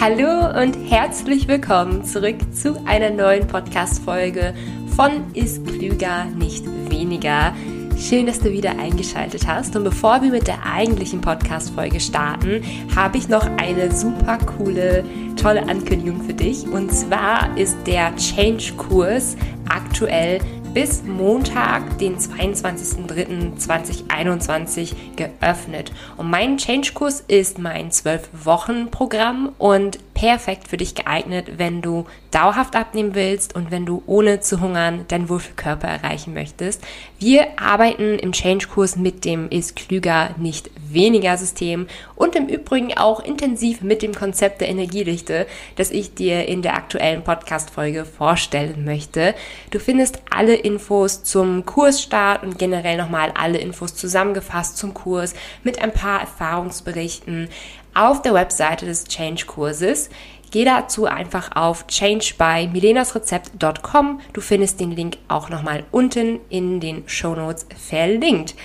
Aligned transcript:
Hallo 0.00 0.58
und 0.58 0.76
herzlich 0.90 1.46
willkommen 1.46 2.04
zurück 2.06 2.36
zu 2.54 2.82
einer 2.86 3.10
neuen 3.10 3.46
Podcast-Folge 3.46 4.54
von 4.96 5.34
Ist 5.34 5.66
Klüger, 5.66 6.24
nicht 6.24 6.64
weniger. 6.88 7.54
Schön, 7.98 8.24
dass 8.24 8.38
du 8.38 8.50
wieder 8.50 8.78
eingeschaltet 8.78 9.46
hast. 9.46 9.76
Und 9.76 9.84
bevor 9.84 10.22
wir 10.22 10.30
mit 10.30 10.46
der 10.46 10.64
eigentlichen 10.64 11.20
Podcast-Folge 11.20 12.00
starten, 12.00 12.62
habe 12.96 13.18
ich 13.18 13.28
noch 13.28 13.44
eine 13.58 13.94
super 13.94 14.38
coole, 14.38 15.04
tolle 15.36 15.68
Ankündigung 15.68 16.22
für 16.22 16.32
dich. 16.32 16.66
Und 16.66 16.90
zwar 16.94 17.54
ist 17.58 17.76
der 17.86 18.16
Change-Kurs 18.16 19.36
aktuell 19.68 20.40
bis 20.72 21.02
Montag, 21.02 21.98
den 21.98 22.16
22.03.2021 22.16 24.92
geöffnet. 25.16 25.90
Und 26.16 26.30
mein 26.30 26.58
Change-Kurs 26.58 27.24
ist 27.26 27.58
mein 27.58 27.90
12-Wochen-Programm 27.90 29.50
und 29.58 29.98
perfekt 30.20 30.68
für 30.68 30.76
dich 30.76 30.94
geeignet, 30.94 31.52
wenn 31.56 31.80
du 31.80 32.04
dauerhaft 32.30 32.76
abnehmen 32.76 33.14
willst 33.14 33.54
und 33.54 33.70
wenn 33.70 33.86
du 33.86 34.02
ohne 34.04 34.40
zu 34.40 34.60
hungern 34.60 35.06
deinen 35.08 35.30
Wohlfühlkörper 35.30 35.88
erreichen 35.88 36.34
möchtest. 36.34 36.82
Wir 37.18 37.46
arbeiten 37.58 38.18
im 38.18 38.32
Change-Kurs 38.32 38.96
mit 38.96 39.24
dem 39.24 39.48
Ist 39.48 39.76
klüger, 39.76 40.34
nicht 40.36 40.70
weniger 40.90 41.38
System 41.38 41.86
und 42.16 42.36
im 42.36 42.48
Übrigen 42.48 42.94
auch 42.98 43.20
intensiv 43.20 43.80
mit 43.80 44.02
dem 44.02 44.14
Konzept 44.14 44.60
der 44.60 44.68
Energiedichte, 44.68 45.46
das 45.76 45.90
ich 45.90 46.12
dir 46.12 46.46
in 46.46 46.60
der 46.60 46.74
aktuellen 46.74 47.24
Podcast-Folge 47.24 48.04
vorstellen 48.04 48.84
möchte. 48.84 49.34
Du 49.70 49.78
findest 49.78 50.20
alle 50.28 50.54
Infos 50.54 51.22
zum 51.22 51.64
Kursstart 51.64 52.42
und 52.42 52.58
generell 52.58 52.98
nochmal 52.98 53.32
alle 53.34 53.56
Infos 53.56 53.94
zusammengefasst 53.94 54.76
zum 54.76 54.92
Kurs 54.92 55.32
mit 55.64 55.80
ein 55.80 55.94
paar 55.94 56.20
Erfahrungsberichten 56.20 57.48
auf 57.94 58.22
der 58.22 58.34
Webseite 58.34 58.86
des 58.86 59.04
Change-Kurses. 59.04 60.10
Geh 60.50 60.64
dazu 60.64 61.06
einfach 61.06 61.54
auf 61.54 61.86
changebymilenasrezept.com. 61.86 64.20
Du 64.32 64.40
findest 64.40 64.80
den 64.80 64.90
Link 64.90 65.18
auch 65.28 65.48
nochmal 65.48 65.84
unten 65.92 66.40
in 66.48 66.80
den 66.80 67.04
Show 67.06 67.36
Notes 67.36 67.66
verlinkt. 67.76 68.56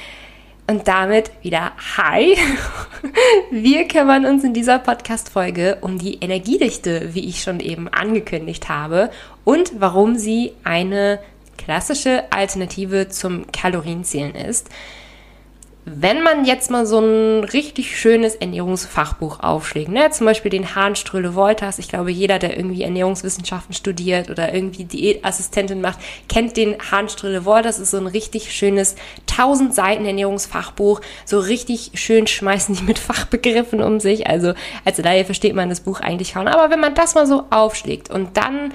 Und 0.68 0.88
damit 0.88 1.30
wieder 1.44 1.74
Hi. 1.96 2.36
Wir 3.52 3.88
kümmern 3.88 4.26
uns 4.26 4.44
in 4.44 4.56
dieser 4.56 4.80
Podcast-Folge 4.80 5.78
um 5.82 6.00
die 6.00 6.16
Energiedichte, 6.16 7.14
wie 7.14 7.30
ich 7.30 7.44
schon 7.44 7.60
eben 7.60 7.88
angekündigt 7.88 8.68
habe, 8.68 9.12
und 9.44 9.80
warum 9.80 10.16
sie 10.16 10.54
eine 10.64 11.20
klassische 11.60 12.24
Alternative 12.32 13.10
zum 13.10 13.46
Kalorienzählen 13.52 14.34
ist. 14.34 14.72
Wenn 15.88 16.24
man 16.24 16.46
jetzt 16.46 16.72
mal 16.72 16.88
so 16.88 16.98
ein 16.98 17.44
richtig 17.44 18.00
schönes 18.00 18.34
Ernährungsfachbuch 18.34 19.42
aufschlägt, 19.42 19.90
ne, 19.90 20.10
zum 20.10 20.26
Beispiel 20.26 20.50
den 20.50 20.74
Hahnströhle 20.74 21.36
Wolters, 21.36 21.78
ich 21.78 21.88
glaube, 21.88 22.10
jeder, 22.10 22.40
der 22.40 22.58
irgendwie 22.58 22.82
Ernährungswissenschaften 22.82 23.76
studiert 23.76 24.32
oder 24.32 24.52
irgendwie 24.52 24.86
Diätassistentin 24.86 25.82
macht, 25.82 26.00
kennt 26.28 26.58
den 26.58 26.76
Hahnströhle 26.90 27.46
Wolters, 27.46 27.78
ist 27.78 27.92
so 27.92 27.98
ein 27.98 28.08
richtig 28.08 28.52
schönes 28.52 28.96
1000 29.30 29.76
Seiten 29.76 30.06
Ernährungsfachbuch, 30.06 31.02
so 31.24 31.38
richtig 31.38 31.92
schön 31.94 32.26
schmeißen 32.26 32.76
die 32.76 32.84
mit 32.84 32.98
Fachbegriffen 32.98 33.84
um 33.84 34.00
sich, 34.00 34.26
also 34.26 34.54
als 34.86 34.98
Laie 34.98 35.24
versteht 35.24 35.54
man 35.54 35.70
das 35.70 35.82
Buch 35.82 36.00
eigentlich 36.00 36.34
kaum, 36.34 36.48
aber 36.48 36.72
wenn 36.72 36.80
man 36.80 36.96
das 36.96 37.14
mal 37.14 37.28
so 37.28 37.44
aufschlägt 37.52 38.10
und 38.10 38.38
dann 38.38 38.74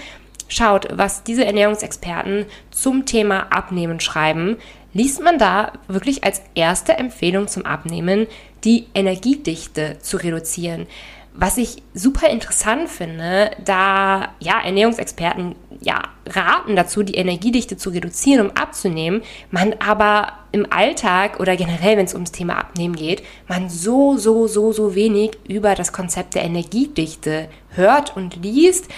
schaut, 0.50 0.88
was 0.92 1.24
diese 1.24 1.44
Ernährungsexperten 1.44 2.44
zum 2.70 3.06
Thema 3.06 3.46
Abnehmen 3.50 4.00
schreiben, 4.00 4.56
liest 4.92 5.22
man 5.22 5.38
da 5.38 5.72
wirklich 5.88 6.24
als 6.24 6.42
erste 6.54 6.94
Empfehlung 6.94 7.48
zum 7.48 7.64
Abnehmen, 7.64 8.26
die 8.64 8.86
Energiedichte 8.94 9.98
zu 10.00 10.18
reduzieren. 10.18 10.86
Was 11.32 11.58
ich 11.58 11.82
super 11.94 12.28
interessant 12.28 12.88
finde, 12.88 13.52
da 13.64 14.34
ja 14.40 14.60
Ernährungsexperten 14.62 15.54
ja 15.80 16.02
raten 16.26 16.74
dazu, 16.74 17.04
die 17.04 17.14
Energiedichte 17.14 17.76
zu 17.76 17.90
reduzieren, 17.90 18.46
um 18.48 18.56
abzunehmen, 18.56 19.22
man 19.50 19.74
aber 19.74 20.33
im 20.50 20.70
Alltag 20.70 21.39
oder 21.39 21.56
generell, 21.56 21.96
wenn 21.96 22.05
es 22.05 22.14
ums 22.14 22.33
Thema 22.33 22.58
Abnehmen 22.58 22.96
geht, 22.96 23.22
man 23.46 23.70
so 23.70 24.16
so 24.16 24.48
so 24.48 24.72
so 24.72 24.96
wenig 24.96 25.39
über 25.48 25.77
das 25.77 25.92
Konzept 25.92 26.34
der 26.34 26.42
Energiedichte 26.42 27.48
hört 27.70 28.16
und 28.16 28.42
liest 28.42 28.89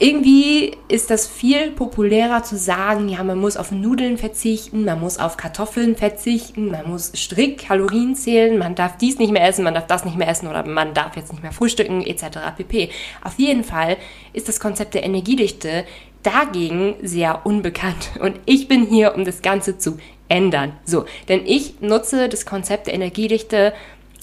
irgendwie 0.00 0.76
ist 0.86 1.10
das 1.10 1.26
viel 1.26 1.72
populärer 1.72 2.44
zu 2.44 2.56
sagen, 2.56 3.08
ja, 3.08 3.24
man 3.24 3.38
muss 3.38 3.56
auf 3.56 3.72
Nudeln 3.72 4.16
verzichten, 4.16 4.84
man 4.84 5.00
muss 5.00 5.18
auf 5.18 5.36
Kartoffeln 5.36 5.96
verzichten, 5.96 6.70
man 6.70 6.88
muss 6.88 7.10
strikt 7.16 7.66
Kalorien 7.66 8.14
zählen, 8.14 8.58
man 8.58 8.76
darf 8.76 8.96
dies 8.96 9.18
nicht 9.18 9.32
mehr 9.32 9.46
essen, 9.46 9.64
man 9.64 9.74
darf 9.74 9.88
das 9.88 10.04
nicht 10.04 10.16
mehr 10.16 10.28
essen 10.28 10.46
oder 10.46 10.64
man 10.64 10.94
darf 10.94 11.16
jetzt 11.16 11.32
nicht 11.32 11.42
mehr 11.42 11.50
frühstücken 11.50 12.02
etc. 12.06 12.38
pp. 12.56 12.90
Auf 13.24 13.38
jeden 13.38 13.64
Fall 13.64 13.96
ist 14.32 14.48
das 14.48 14.60
Konzept 14.60 14.94
der 14.94 15.02
Energiedichte 15.02 15.84
dagegen 16.22 16.94
sehr 17.02 17.44
unbekannt 17.44 18.10
und 18.20 18.38
ich 18.46 18.68
bin 18.68 18.86
hier, 18.86 19.16
um 19.16 19.24
das 19.24 19.42
Ganze 19.42 19.78
zu 19.78 19.98
ändern. 20.28 20.74
So, 20.84 21.06
denn 21.28 21.44
ich 21.44 21.80
nutze 21.80 22.28
das 22.28 22.46
Konzept 22.46 22.86
der 22.86 22.94
Energiedichte 22.94 23.72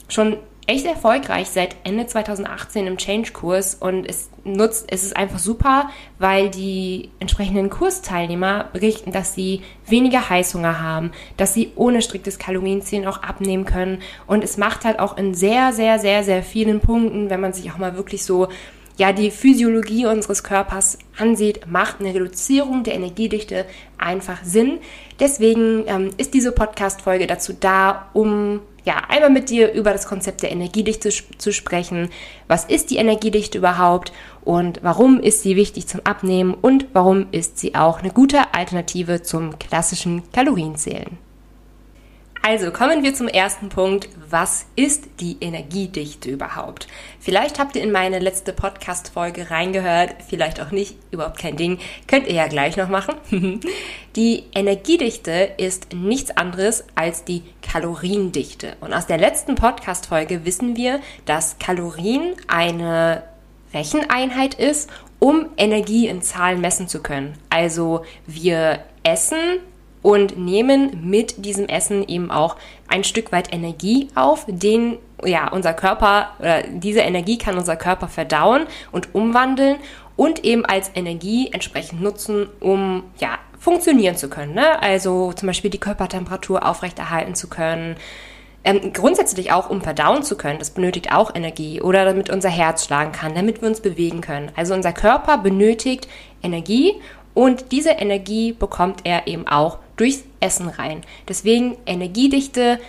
schon 0.08 0.38
echt 0.68 0.86
erfolgreich 0.86 1.50
seit 1.50 1.76
Ende 1.84 2.08
2018 2.08 2.88
im 2.88 2.98
Change-Kurs 2.98 3.76
und 3.76 4.06
es 4.06 4.30
nutzt, 4.44 4.86
es 4.90 5.04
ist 5.04 5.16
einfach 5.16 5.40
super, 5.40 5.90
weil 6.18 6.50
die 6.50 7.10
entsprechenden 7.20 7.70
Kursteilnehmer 7.70 8.70
berichten, 8.74 9.12
dass 9.12 9.36
sie 9.36 9.62
weniger 9.88 10.30
Heißhunger 10.30 10.82
haben, 10.82 11.12
dass 11.38 11.54
sie 11.54 11.72
ohne 11.76 12.02
striktes 12.02 12.40
Kalorienzählen 12.40 13.08
auch 13.08 13.22
abnehmen 13.22 13.66
können 13.66 14.02
und 14.28 14.44
es 14.44 14.58
macht 14.58 14.86
halt 14.86 15.00
auch 15.00 15.18
in 15.18 15.34
sehr, 15.36 15.74
sehr, 15.74 16.00
sehr, 16.00 16.24
sehr 16.24 16.42
vielen 16.42 16.80
Punkten, 16.80 17.30
wenn 17.30 17.42
man 17.42 17.54
sich 17.54 17.72
auch 17.72 17.78
mal 17.78 17.96
wirklich 17.96 18.26
so 18.26 18.48
ja, 18.98 19.12
die 19.12 19.30
Physiologie 19.30 20.06
unseres 20.06 20.44
Körpers 20.44 20.98
ansieht, 21.18 21.68
macht 21.68 22.00
eine 22.00 22.14
Reduzierung 22.14 22.84
der 22.84 22.94
Energiedichte 22.96 23.66
einfach 23.98 24.44
Sinn. 24.44 24.80
Deswegen 25.20 25.84
ähm, 25.88 26.12
ist 26.18 26.34
diese 26.34 26.54
Podcast-Folge 26.54 27.28
dazu 27.28 27.54
da, 27.60 28.10
um 28.14 28.62
ja, 28.86 29.02
einmal 29.10 29.32
mit 29.32 29.50
dir 29.50 29.74
über 29.74 29.92
das 29.92 30.08
Konzept 30.08 30.44
der 30.44 30.52
Energiedichte 30.52 31.10
zu 31.10 31.52
sprechen. 31.52 32.10
Was 32.48 32.66
ist 32.66 32.92
die 32.92 32.98
Energiedichte 32.98 33.58
überhaupt 33.58 34.14
und 34.44 34.80
warum 34.84 35.20
ist 35.20 35.42
sie 35.42 35.56
wichtig 35.56 35.88
zum 35.88 36.02
Abnehmen 36.04 36.54
und 36.54 36.88
warum 36.94 37.28
ist 37.32 37.58
sie 37.58 37.76
auch 37.76 38.00
eine 38.00 38.12
gute 38.12 38.54
Alternative 38.54 39.24
zum 39.24 39.58
klassischen 39.58 40.24
Kalorienzählen? 40.32 41.25
Also 42.48 42.70
kommen 42.70 43.02
wir 43.02 43.16
zum 43.16 43.28
ersten 43.28 43.70
Punkt. 43.70 44.08
Was 44.30 44.68
ist 44.76 45.06
die 45.20 45.38
Energiedichte 45.42 46.30
überhaupt? 46.30 46.88
Vielleicht 47.20 47.58
habt 47.58 47.76
ihr 47.76 47.82
in 47.82 47.92
meine 47.92 48.20
letzte 48.20 48.54
Podcast-Folge 48.54 49.50
reingehört, 49.50 50.14
vielleicht 50.30 50.62
auch 50.62 50.70
nicht, 50.70 50.96
überhaupt 51.10 51.40
kein 51.40 51.58
Ding. 51.58 51.80
Könnt 52.08 52.28
ihr 52.28 52.36
ja 52.36 52.46
gleich 52.46 52.78
noch 52.78 52.88
machen. 52.88 53.16
die 54.16 54.44
Energiedichte 54.54 55.54
ist 55.58 55.94
nichts 55.94 56.38
anderes 56.38 56.84
als 56.94 57.24
die 57.24 57.42
Kaloriendichte. 57.64 58.78
Und 58.80 58.94
aus 58.94 59.08
der 59.08 59.18
letzten 59.18 59.56
Podcast-Folge 59.56 60.46
wissen 60.46 60.76
wir, 60.78 61.00
dass 61.26 61.58
Kalorien 61.58 62.36
eine 62.48 63.24
Recheneinheit 63.74 64.54
ist, 64.54 64.92
um 65.18 65.48
Energie 65.58 66.08
in 66.08 66.22
Zahlen 66.22 66.62
messen 66.62 66.88
zu 66.88 67.02
können. 67.02 67.40
Also 67.50 68.06
wir 68.28 68.84
essen 69.02 69.62
und 70.06 70.38
nehmen 70.38 71.10
mit 71.10 71.46
diesem 71.46 71.66
Essen 71.66 72.08
eben 72.08 72.30
auch 72.30 72.58
ein 72.88 73.04
Stück 73.04 73.32
weit 73.32 73.52
Energie 73.52 74.10
auf, 74.14 74.46
den 74.48 75.00
ja 75.26 75.48
unser 75.52 75.74
Körper 75.74 76.30
oder 76.38 76.62
diese 76.62 77.00
Energie 77.00 77.40
kann 77.40 77.58
unser 77.58 77.76
Körper 77.76 78.08
verdauen 78.08 78.68
und 78.92 79.16
umwandeln 79.16 79.78
und 80.16 80.46
eben 80.46 80.64
als 80.64 80.92
Energie 80.94 81.50
entsprechend 81.52 82.04
nutzen, 82.04 82.48
um 82.60 83.02
ja 83.18 83.40
funktionieren 83.58 84.16
zu 84.16 84.30
können. 84.30 84.54
Ne? 84.54 84.80
Also 84.80 85.34
zum 85.34 85.48
Beispiel 85.48 85.72
die 85.72 85.80
Körpertemperatur 85.80 86.64
aufrechterhalten 86.64 87.34
zu 87.34 87.50
können. 87.50 87.96
Ähm, 88.64 88.94
grundsätzlich 88.94 89.52
auch, 89.54 89.72
um 89.72 89.82
verdauen 89.82 90.22
zu 90.22 90.38
können, 90.38 90.60
das 90.60 90.70
benötigt 90.70 91.12
auch 91.12 91.34
Energie 91.34 91.82
oder 91.82 92.06
damit 92.06 92.30
unser 92.30 92.50
Herz 92.50 92.86
schlagen 92.86 93.12
kann, 93.12 93.34
damit 93.34 93.64
wir 93.64 93.70
uns 93.70 93.80
bewegen 93.82 94.22
können. 94.22 94.52
Also 94.56 94.76
unser 94.76 94.94
Körper 94.94 95.40
benötigt 95.40 96.08
Energie 96.44 96.94
und 97.34 97.72
diese 97.72 97.90
Energie 97.90 98.54
bekommt 98.54 99.02
er 99.04 99.26
eben 99.26 99.48
auch 99.48 99.80
durchs 99.98 100.24
Essen 100.40 100.70
rein. 100.70 101.02
Deswegen 101.28 101.78
Energiedichte 101.86 102.80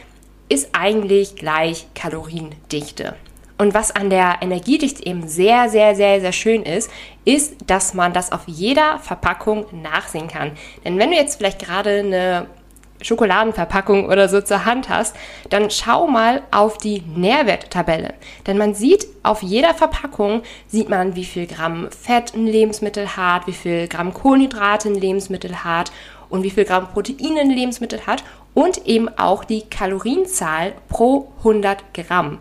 ist 0.49 0.70
eigentlich 0.73 1.37
gleich 1.37 1.87
Kaloriendichte. 1.94 3.14
Und 3.58 3.73
was 3.73 3.91
an 3.91 4.11
der 4.11 4.37
Energiedichte 4.43 5.06
eben 5.06 5.26
sehr, 5.26 5.70
sehr, 5.70 5.94
sehr, 5.94 6.20
sehr 6.20 6.32
schön 6.32 6.62
ist, 6.62 6.91
ist, 7.25 7.56
dass 7.67 7.94
man 7.94 8.12
das 8.12 8.31
auf 8.31 8.43
jeder 8.47 8.99
Verpackung 8.99 9.67
nachsehen 9.73 10.29
kann. 10.29 10.53
Denn 10.85 10.99
wenn 10.99 11.11
du 11.11 11.17
jetzt 11.17 11.37
vielleicht 11.37 11.64
gerade 11.64 12.00
eine 12.00 12.47
Schokoladenverpackung 13.00 14.06
oder 14.06 14.29
so 14.29 14.41
zur 14.41 14.64
Hand 14.64 14.88
hast, 14.88 15.17
dann 15.50 15.70
schau 15.70 16.06
mal 16.06 16.43
auf 16.50 16.79
die 16.79 17.03
Nährwerttabelle. 17.03 18.14
Denn 18.47 18.58
man 18.58 18.75
sieht 18.75 19.06
auf 19.23 19.43
jeder 19.43 19.75
Verpackung, 19.75 20.43
sieht 20.67 20.88
man, 20.88 21.14
wie 21.14 21.25
viel 21.25 21.47
Gramm 21.47 21.88
Fett 21.91 22.35
ein 22.35 22.47
Lebensmittel 22.47 23.17
hat, 23.17 23.47
wie 23.47 23.53
viel 23.53 23.88
Gramm 23.88 24.14
Kohlenhydrate 24.14 24.88
ein 24.88 24.94
Lebensmittel 24.94 25.64
hat 25.64 25.93
und 26.28 26.43
wie 26.43 26.50
viel 26.50 26.64
Gramm 26.64 26.88
Protein 26.88 27.38
ein 27.38 27.50
Lebensmittel 27.50 28.06
hat 28.06 28.25
und 28.55 28.87
eben 28.87 29.08
auch 29.19 29.44
die 29.44 29.62
Kalorienzahl 29.62 30.75
pro 30.88 31.32
100 31.38 31.94
Gramm. 31.94 32.38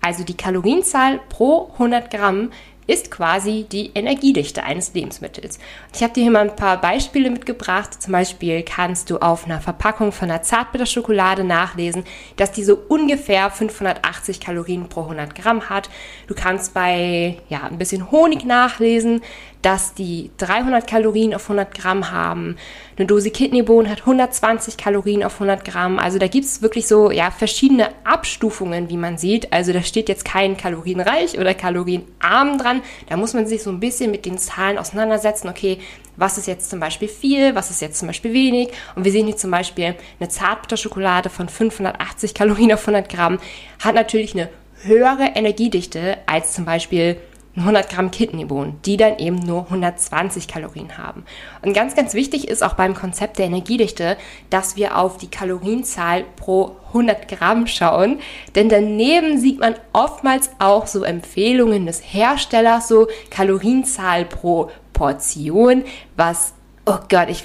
Also 0.00 0.24
die 0.24 0.36
Kalorienzahl 0.36 1.20
pro 1.28 1.70
100 1.74 2.10
Gramm 2.10 2.50
ist 2.90 3.10
quasi 3.12 3.66
die 3.70 3.92
Energiedichte 3.94 4.64
eines 4.64 4.92
Lebensmittels. 4.94 5.60
Ich 5.94 6.02
habe 6.02 6.12
dir 6.12 6.22
hier 6.22 6.32
mal 6.32 6.50
ein 6.50 6.56
paar 6.56 6.80
Beispiele 6.80 7.30
mitgebracht. 7.30 8.02
Zum 8.02 8.12
Beispiel 8.12 8.64
kannst 8.64 9.10
du 9.10 9.18
auf 9.18 9.44
einer 9.44 9.60
Verpackung 9.60 10.10
von 10.10 10.28
einer 10.28 10.42
Zartbitterschokolade 10.42 11.44
nachlesen, 11.44 12.02
dass 12.34 12.50
die 12.50 12.64
so 12.64 12.76
ungefähr 12.88 13.48
580 13.48 14.40
Kalorien 14.40 14.88
pro 14.88 15.02
100 15.02 15.36
Gramm 15.36 15.70
hat. 15.70 15.88
Du 16.26 16.34
kannst 16.34 16.74
bei 16.74 17.38
ja, 17.48 17.62
ein 17.62 17.78
bisschen 17.78 18.10
Honig 18.10 18.44
nachlesen, 18.44 19.22
dass 19.62 19.94
die 19.94 20.30
300 20.38 20.86
Kalorien 20.86 21.34
auf 21.34 21.42
100 21.42 21.74
Gramm 21.74 22.10
haben. 22.10 22.56
Eine 22.96 23.06
Dose 23.06 23.30
Kidneybohnen 23.30 23.90
hat 23.90 24.00
120 24.00 24.76
Kalorien 24.76 25.22
auf 25.22 25.34
100 25.34 25.64
Gramm. 25.64 25.98
Also 25.98 26.18
da 26.18 26.28
gibt 26.28 26.46
es 26.46 26.62
wirklich 26.62 26.86
so 26.86 27.10
ja, 27.10 27.30
verschiedene 27.30 27.88
Abstufungen, 28.04 28.88
wie 28.88 28.96
man 28.96 29.18
sieht. 29.18 29.52
Also 29.52 29.72
da 29.72 29.82
steht 29.82 30.08
jetzt 30.08 30.24
kein 30.24 30.56
kalorienreich 30.56 31.38
oder 31.38 31.54
kalorienarm 31.54 32.58
dran. 32.58 32.82
Da 33.08 33.16
muss 33.16 33.34
man 33.34 33.46
sich 33.46 33.62
so 33.62 33.70
ein 33.70 33.80
bisschen 33.80 34.10
mit 34.10 34.24
den 34.26 34.38
Zahlen 34.38 34.78
auseinandersetzen. 34.78 35.48
Okay, 35.48 35.78
was 36.16 36.38
ist 36.38 36.46
jetzt 36.46 36.70
zum 36.70 36.80
Beispiel 36.80 37.08
viel, 37.08 37.54
was 37.54 37.70
ist 37.70 37.80
jetzt 37.80 37.98
zum 37.98 38.08
Beispiel 38.08 38.32
wenig. 38.32 38.70
Und 38.94 39.04
wir 39.04 39.12
sehen 39.12 39.26
hier 39.26 39.36
zum 39.36 39.50
Beispiel 39.50 39.94
eine 40.18 40.28
Zartbitterschokolade 40.28 41.30
von 41.30 41.48
580 41.48 42.34
Kalorien 42.34 42.72
auf 42.72 42.80
100 42.80 43.10
Gramm 43.10 43.38
hat 43.78 43.94
natürlich 43.94 44.34
eine 44.34 44.48
höhere 44.82 45.32
Energiedichte 45.34 46.18
als 46.26 46.52
zum 46.52 46.64
Beispiel 46.64 47.16
100 47.60 47.88
Gramm 47.88 48.10
Kidneybohnen, 48.10 48.80
die 48.84 48.96
dann 48.96 49.18
eben 49.18 49.36
nur 49.36 49.64
120 49.64 50.48
Kalorien 50.48 50.98
haben. 50.98 51.24
Und 51.62 51.72
ganz, 51.72 51.94
ganz 51.94 52.14
wichtig 52.14 52.48
ist 52.48 52.62
auch 52.62 52.74
beim 52.74 52.94
Konzept 52.94 53.38
der 53.38 53.46
Energiedichte, 53.46 54.16
dass 54.50 54.76
wir 54.76 54.98
auf 54.98 55.16
die 55.16 55.30
Kalorienzahl 55.30 56.24
pro 56.36 56.76
100 56.88 57.28
Gramm 57.28 57.66
schauen, 57.66 58.18
denn 58.54 58.68
daneben 58.68 59.38
sieht 59.38 59.60
man 59.60 59.74
oftmals 59.92 60.50
auch 60.58 60.86
so 60.86 61.04
Empfehlungen 61.04 61.86
des 61.86 62.00
Herstellers, 62.00 62.88
so 62.88 63.08
Kalorienzahl 63.30 64.24
pro 64.24 64.70
Portion, 64.92 65.84
was, 66.16 66.52
oh 66.84 66.98
Gott, 67.08 67.28
ich, 67.30 67.44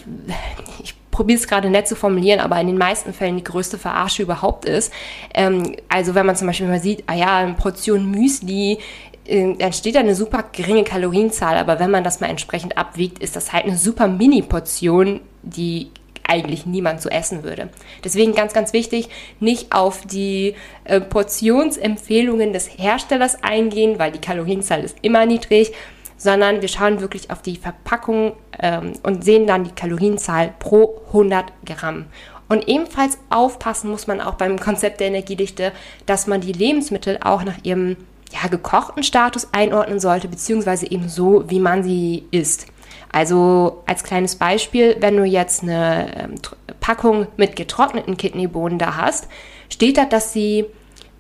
ich 0.84 0.96
probiere 1.16 1.40
es 1.40 1.48
gerade 1.48 1.70
nett 1.70 1.88
zu 1.88 1.96
formulieren, 1.96 2.42
aber 2.42 2.60
in 2.60 2.68
den 2.68 2.78
meisten 2.78 3.14
Fällen 3.14 3.38
die 3.38 3.44
größte 3.44 3.78
Verarsche 3.78 4.22
überhaupt 4.24 4.66
ist. 4.66 4.92
Ähm, 5.34 5.78
also 5.88 6.14
wenn 6.14 6.26
man 6.26 6.36
zum 6.36 6.48
Beispiel 6.48 6.68
mal 6.68 6.82
sieht, 6.82 7.06
ah 7.08 7.14
ja, 7.14 7.38
eine 7.38 7.54
Portion 7.54 8.12
Müsli 8.12 8.80
ähm, 9.27 9.57
dann 9.57 9.74
steht 9.74 9.95
da 9.95 10.00
eine 10.00 10.16
super 10.16 10.45
geringe 10.51 10.83
Kalorienzahl, 10.83 11.57
aber 11.57 11.80
wenn 11.80 11.92
man 11.92 12.04
das 12.04 12.19
mal 12.19 12.30
entsprechend 12.30 12.77
abwiegt, 12.77 13.19
ist 13.19 13.36
das 13.36 13.54
halt 13.54 13.66
eine 13.66 13.77
super 13.77 14.07
Mini-Portion, 14.07 15.22
die 15.42 15.92
eigentlich 16.27 16.66
niemand 16.66 17.01
so 17.01 17.10
essen 17.10 17.44
würde. 17.44 17.69
Deswegen 18.04 18.33
ganz, 18.33 18.54
ganz 18.54 18.74
wichtig, 18.74 19.10
nicht 19.39 19.72
auf 19.72 20.06
die 20.06 20.56
äh, 20.83 21.00
Portionsempfehlungen 21.00 22.54
des 22.54 22.77
Herstellers 22.77 23.44
eingehen, 23.44 24.00
weil 24.00 24.12
die 24.12 24.19
Kalorienzahl 24.19 24.83
ist 24.83 24.98
immer 25.01 25.25
niedrig, 25.25 25.71
sondern 26.18 26.62
wir 26.62 26.69
schauen 26.69 27.01
wirklich 27.01 27.30
auf 27.30 27.42
die 27.42 27.57
Verpackung 27.57 28.33
ähm, 28.60 28.94
und 29.04 29.24
sehen 29.24 29.48
dann 29.48 29.66
die 29.66 29.71
Kalorienzahl 29.71 30.54
pro 30.60 31.01
100 31.07 31.45
Gramm. 31.66 32.06
Und 32.48 32.68
ebenfalls 32.68 33.18
aufpassen 33.30 33.89
muss 33.89 34.07
man 34.07 34.21
auch 34.21 34.36
beim 34.36 34.60
Konzept 34.60 35.00
der 35.00 35.07
Energiedichte, 35.07 35.71
dass 36.06 36.28
man 36.28 36.42
die 36.42 36.54
Lebensmittel 36.54 37.19
auch 37.21 37.44
nach 37.44 37.57
ihrem 37.63 37.98
ja, 38.31 38.48
gekochten 38.50 39.04
Status 39.04 39.50
einordnen 39.51 40.00
sollte, 40.00 40.27
beziehungsweise 40.27 40.89
eben 40.89 41.10
so, 41.10 41.50
wie 41.50 41.60
man 41.60 41.83
sie 41.83 42.25
isst. 42.31 42.68
Also 43.12 43.83
als 43.86 44.04
kleines 44.04 44.36
Beispiel, 44.36 44.98
wenn 45.00 45.16
du 45.16 45.24
jetzt 45.24 45.63
eine 45.63 46.07
ähm, 46.18 46.36
Packung 46.81 47.27
mit 47.38 47.56
getrockneten 47.56 48.18
Kidneybohnen 48.18 48.77
da 48.77 48.98
hast, 48.98 49.27
steht 49.69 49.98
da, 49.98 50.06
dass 50.06 50.33
sie 50.33 50.66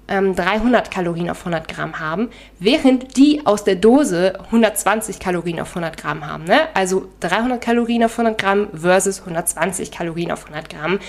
ähm, 0.07 0.35
300 0.35 0.91
Kalorien 0.91 1.29
auf 1.29 1.39
100 1.39 1.67
Gramm 1.67 1.99
haben, 1.99 2.29
während 2.59 3.17
die 3.17 3.45
aus 3.45 3.63
der 3.63 3.75
Dose 3.75 4.39
120 4.45 5.19
Kalorien 5.19 5.59
auf 5.59 5.69
100 5.69 5.97
Gramm 5.97 6.27
haben. 6.27 6.43
Ne? 6.43 6.67
Also 6.73 7.07
300 7.21 7.61
Kalorien 7.61 8.03
auf 8.03 8.17
100 8.17 8.39
Gramm 8.39 8.67
versus 8.73 9.21
120 9.21 9.91
Kalorien 9.91 10.31
auf 10.31 10.45
100 10.45 10.69
Gramm. 10.69 10.99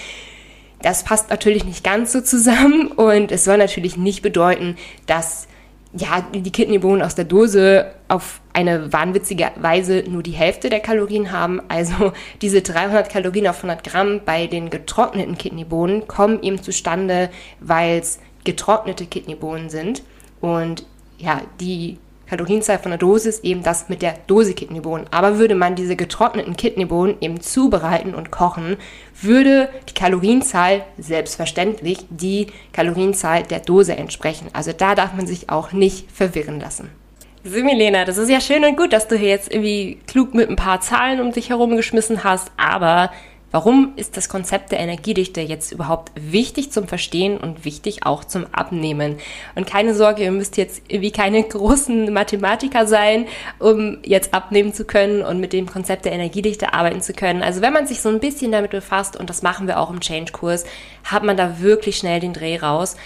Das 0.83 1.05
passt 1.05 1.31
natürlich 1.31 1.65
nicht 1.65 1.83
ganz 1.83 2.13
so 2.13 2.21
zusammen 2.21 2.89
und 2.89 3.33
es 3.33 3.45
soll 3.45 3.59
natürlich 3.59 3.97
nicht 3.97 4.23
bedeuten, 4.23 4.77
dass 5.07 5.49
ja, 5.93 6.21
die 6.33 6.53
Kidneybohnen 6.53 7.03
aus 7.03 7.15
der 7.15 7.25
Dose 7.25 7.93
auf 8.09 8.41
eine 8.53 8.93
wahnwitzige 8.93 9.51
Weise 9.57 10.05
nur 10.09 10.23
die 10.23 10.33
Hälfte 10.33 10.69
der 10.69 10.81
Kalorien 10.81 11.33
haben. 11.33 11.61
Also 11.69 12.13
diese 12.43 12.63
300 12.63 13.09
Kalorien 13.09 13.47
auf 13.47 13.59
100 13.59 13.85
Gramm 13.85 14.21
bei 14.25 14.47
den 14.47 14.71
getrockneten 14.71 15.39
Kidneybohnen 15.39 16.07
kommen 16.07 16.43
eben 16.43 16.63
zustande, 16.63 17.31
weil 17.61 17.99
es 17.99 18.19
getrocknete 18.45 19.07
Kidneybohnen 19.07 19.71
sind. 19.71 20.03
Und 20.41 20.85
ja, 21.19 21.43
die 21.61 21.99
Kalorienzahl 22.29 22.79
von 22.79 22.91
der 22.91 22.99
Dosis 22.99 23.41
eben 23.41 23.63
das 23.63 23.89
mit 23.89 24.03
der 24.03 24.15
Dose 24.27 24.55
Kidneybohnen. 24.55 25.07
Aber 25.11 25.39
würde 25.39 25.55
man 25.55 25.75
diese 25.75 25.97
getrockneten 25.97 26.57
Kidneybohnen 26.57 27.17
eben 27.21 27.41
zubereiten 27.41 28.15
und 28.15 28.31
kochen, 28.31 28.77
würde 29.21 29.69
die 29.89 29.95
Kalorienzahl 29.95 30.85
selbstverständlich 30.99 31.99
die 32.11 32.49
Kalorienzahl 32.73 33.43
der 33.45 33.61
Dose 33.61 33.97
entsprechen. 33.97 34.49
Also 34.53 34.73
da 34.73 34.95
darf 34.95 35.15
man 35.15 35.27
sich 35.27 35.51
auch 35.51 35.73
nicht 35.73 36.11
verwirren 36.11 36.61
lassen. 36.61 36.91
So, 37.45 37.63
Milena, 37.63 38.05
das 38.05 38.19
ist 38.19 38.29
ja 38.29 38.41
schön 38.41 38.65
und 38.65 38.77
gut, 38.77 38.93
dass 38.93 39.07
du 39.07 39.17
hier 39.17 39.29
jetzt 39.29 39.53
irgendwie 39.53 39.99
klug 40.09 40.35
mit 40.35 40.51
ein 40.51 40.57
paar 40.57 40.81
Zahlen 40.81 41.21
um 41.21 41.31
dich 41.31 41.51
herum 41.51 41.77
geschmissen 41.77 42.25
hast, 42.25 42.51
aber 42.57 43.13
Warum 43.53 43.93
ist 43.97 44.17
das 44.17 44.29
Konzept 44.29 44.73
der 44.73 44.81
Energiedichte 44.81 45.41
jetzt 45.41 45.71
überhaupt 45.73 46.11
wichtig 46.15 46.73
zum 46.73 46.89
Verstehen 46.89 47.39
und 47.39 47.65
wichtig 47.65 48.05
auch 48.05 48.25
zum 48.25 48.47
Abnehmen? 48.53 49.17
Und 49.55 49.67
keine 49.67 49.95
Sorge, 49.95 50.25
ihr 50.25 50.33
müsst 50.33 50.57
jetzt 50.57 50.83
irgendwie 50.89 51.13
keine 51.13 51.43
großen 51.43 52.13
Mathematiker 52.13 52.87
sein, 52.87 53.27
um 53.61 53.99
jetzt 54.05 54.35
abnehmen 54.35 54.75
zu 54.75 54.85
können 54.85 55.23
und 55.23 55.39
mit 55.39 55.53
dem 55.53 55.67
Konzept 55.67 56.05
der 56.05 56.13
Energiedichte 56.13 56.75
arbeiten 56.75 57.01
zu 57.01 57.13
können. 57.13 57.43
Also 57.43 57.63
wenn 57.63 57.73
man 57.73 57.87
sich 57.87 58.01
so 58.01 58.09
ein 58.09 58.21
bisschen 58.21 58.51
damit 58.51 58.73
befasst, 58.73 59.17
und 59.17 59.31
das 59.31 59.43
machen 59.43 59.69
wir 59.69 59.79
auch 59.79 59.91
im 59.91 60.01
Change-Kurs, 60.01 60.65
hat 61.05 61.23
man 61.23 61.37
da 61.37 61.61
wirklich 61.61 61.97
schnell 61.99 62.19
den 62.19 62.33
Dreh 62.33 62.59
raus. 62.59 62.97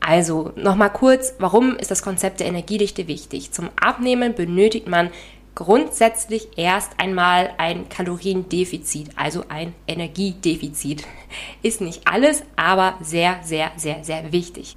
Also 0.00 0.52
nochmal 0.56 0.90
kurz, 0.90 1.34
warum 1.38 1.76
ist 1.76 1.90
das 1.90 2.02
Konzept 2.02 2.40
der 2.40 2.48
Energiedichte 2.48 3.06
wichtig? 3.06 3.52
Zum 3.52 3.70
Abnehmen 3.80 4.34
benötigt 4.34 4.88
man 4.88 5.10
grundsätzlich 5.54 6.48
erst 6.56 6.98
einmal 6.98 7.50
ein 7.58 7.88
Kaloriendefizit, 7.88 9.10
also 9.16 9.44
ein 9.48 9.74
Energiedefizit. 9.86 11.04
Ist 11.62 11.80
nicht 11.80 12.06
alles, 12.06 12.42
aber 12.56 12.94
sehr, 13.00 13.40
sehr, 13.42 13.72
sehr, 13.76 14.04
sehr 14.04 14.32
wichtig. 14.32 14.76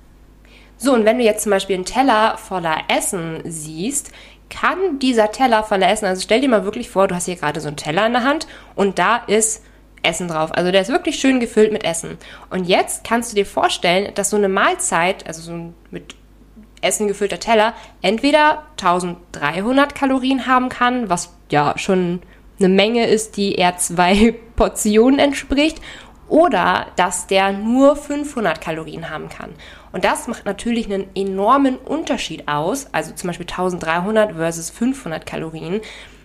So, 0.78 0.94
und 0.94 1.06
wenn 1.06 1.18
du 1.18 1.24
jetzt 1.24 1.44
zum 1.44 1.52
Beispiel 1.52 1.76
einen 1.76 1.86
Teller 1.86 2.38
voller 2.38 2.78
Essen 2.90 3.42
siehst, 3.46 4.12
kann 4.50 5.00
dieser 5.00 5.32
Teller 5.32 5.64
voller 5.64 5.90
Essen, 5.90 6.06
also 6.06 6.22
stell 6.22 6.42
dir 6.42 6.50
mal 6.50 6.66
wirklich 6.66 6.90
vor, 6.90 7.08
du 7.08 7.16
hast 7.16 7.26
hier 7.26 7.36
gerade 7.36 7.62
so 7.62 7.68
einen 7.68 7.78
Teller 7.78 8.06
in 8.06 8.14
der 8.14 8.24
Hand 8.24 8.48
und 8.76 9.00
da 9.00 9.18
ist 9.18 9.64
Essen 10.04 10.28
drauf. 10.28 10.52
Also 10.54 10.72
der 10.72 10.82
ist 10.82 10.90
wirklich 10.90 11.18
schön 11.20 11.40
gefüllt 11.40 11.72
mit 11.72 11.84
Essen. 11.84 12.18
Und 12.50 12.66
jetzt 12.66 13.04
kannst 13.04 13.32
du 13.32 13.36
dir 13.36 13.46
vorstellen, 13.46 14.14
dass 14.14 14.30
so 14.30 14.38
eine 14.38 14.50
Mahlzeit, 14.50 15.26
also 15.28 15.42
so 15.42 15.74
mit 15.90 16.16
Essen 16.86 17.08
gefüllter 17.08 17.40
Teller 17.40 17.74
entweder 18.02 18.64
1300 18.80 19.96
Kalorien 19.96 20.48
haben 20.48 20.70
kann, 20.70 21.10
was 21.10 21.34
ja 21.52 21.78
schon 21.78 22.22
eine 22.60 22.70
Menge 22.70 23.08
ist, 23.08 23.38
die 23.38 23.56
eher 23.56 23.78
zwei 23.78 24.34
Portionen 24.56 25.20
entspricht, 25.20 25.82
oder 26.28 26.88
dass 26.96 27.28
der 27.28 27.52
nur 27.52 27.96
500 27.96 28.60
Kalorien 28.60 29.10
haben 29.10 29.30
kann. 29.30 29.54
Und 29.92 30.04
das 30.04 30.28
macht 30.28 30.46
natürlich 30.46 30.92
einen 30.92 31.08
enormen 31.16 31.78
Unterschied 31.78 32.48
aus, 32.48 32.88
also 32.92 33.14
zum 33.14 33.28
Beispiel 33.28 33.46
1300 33.46 34.34
versus 34.34 34.70
500 34.72 35.26
Kalorien. 35.26 35.82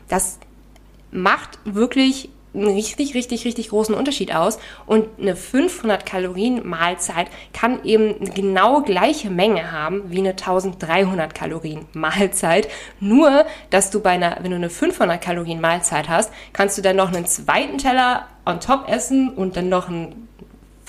Das 0.09 0.38
macht 1.11 1.59
wirklich 1.64 2.31
einen 2.54 2.69
richtig, 2.69 3.14
richtig, 3.14 3.45
richtig 3.45 3.69
großen 3.69 3.95
Unterschied 3.95 4.35
aus. 4.35 4.59
Und 4.87 5.07
eine 5.21 5.37
500 5.37 6.04
Kalorien 6.04 6.66
Mahlzeit 6.66 7.28
kann 7.52 7.85
eben 7.85 8.16
eine 8.21 8.30
genau 8.30 8.83
gleiche 8.83 9.30
Menge 9.30 9.73
haben 9.73 10.11
wie 10.11 10.19
eine 10.19 10.30
1300 10.30 11.35
Kalorien 11.35 11.87
Mahlzeit. 11.92 12.69
Nur, 12.99 13.45
dass 13.71 13.90
du 13.90 14.00
bei 14.00 14.11
einer, 14.11 14.38
wenn 14.42 14.50
du 14.50 14.57
eine 14.57 14.71
500 14.71 15.21
Kalorien 15.21 15.61
Mahlzeit 15.61 16.09
hast, 16.09 16.33
kannst 16.52 16.76
du 16.78 16.83
dann 16.83 16.97
noch 16.97 17.12
einen 17.12 17.26
zweiten 17.26 17.78
Teller 17.78 18.26
on 18.45 18.61
top 18.61 18.88
essen 18.88 19.28
und 19.30 19.57
dann 19.57 19.69
noch 19.69 19.88
einen 19.88 20.28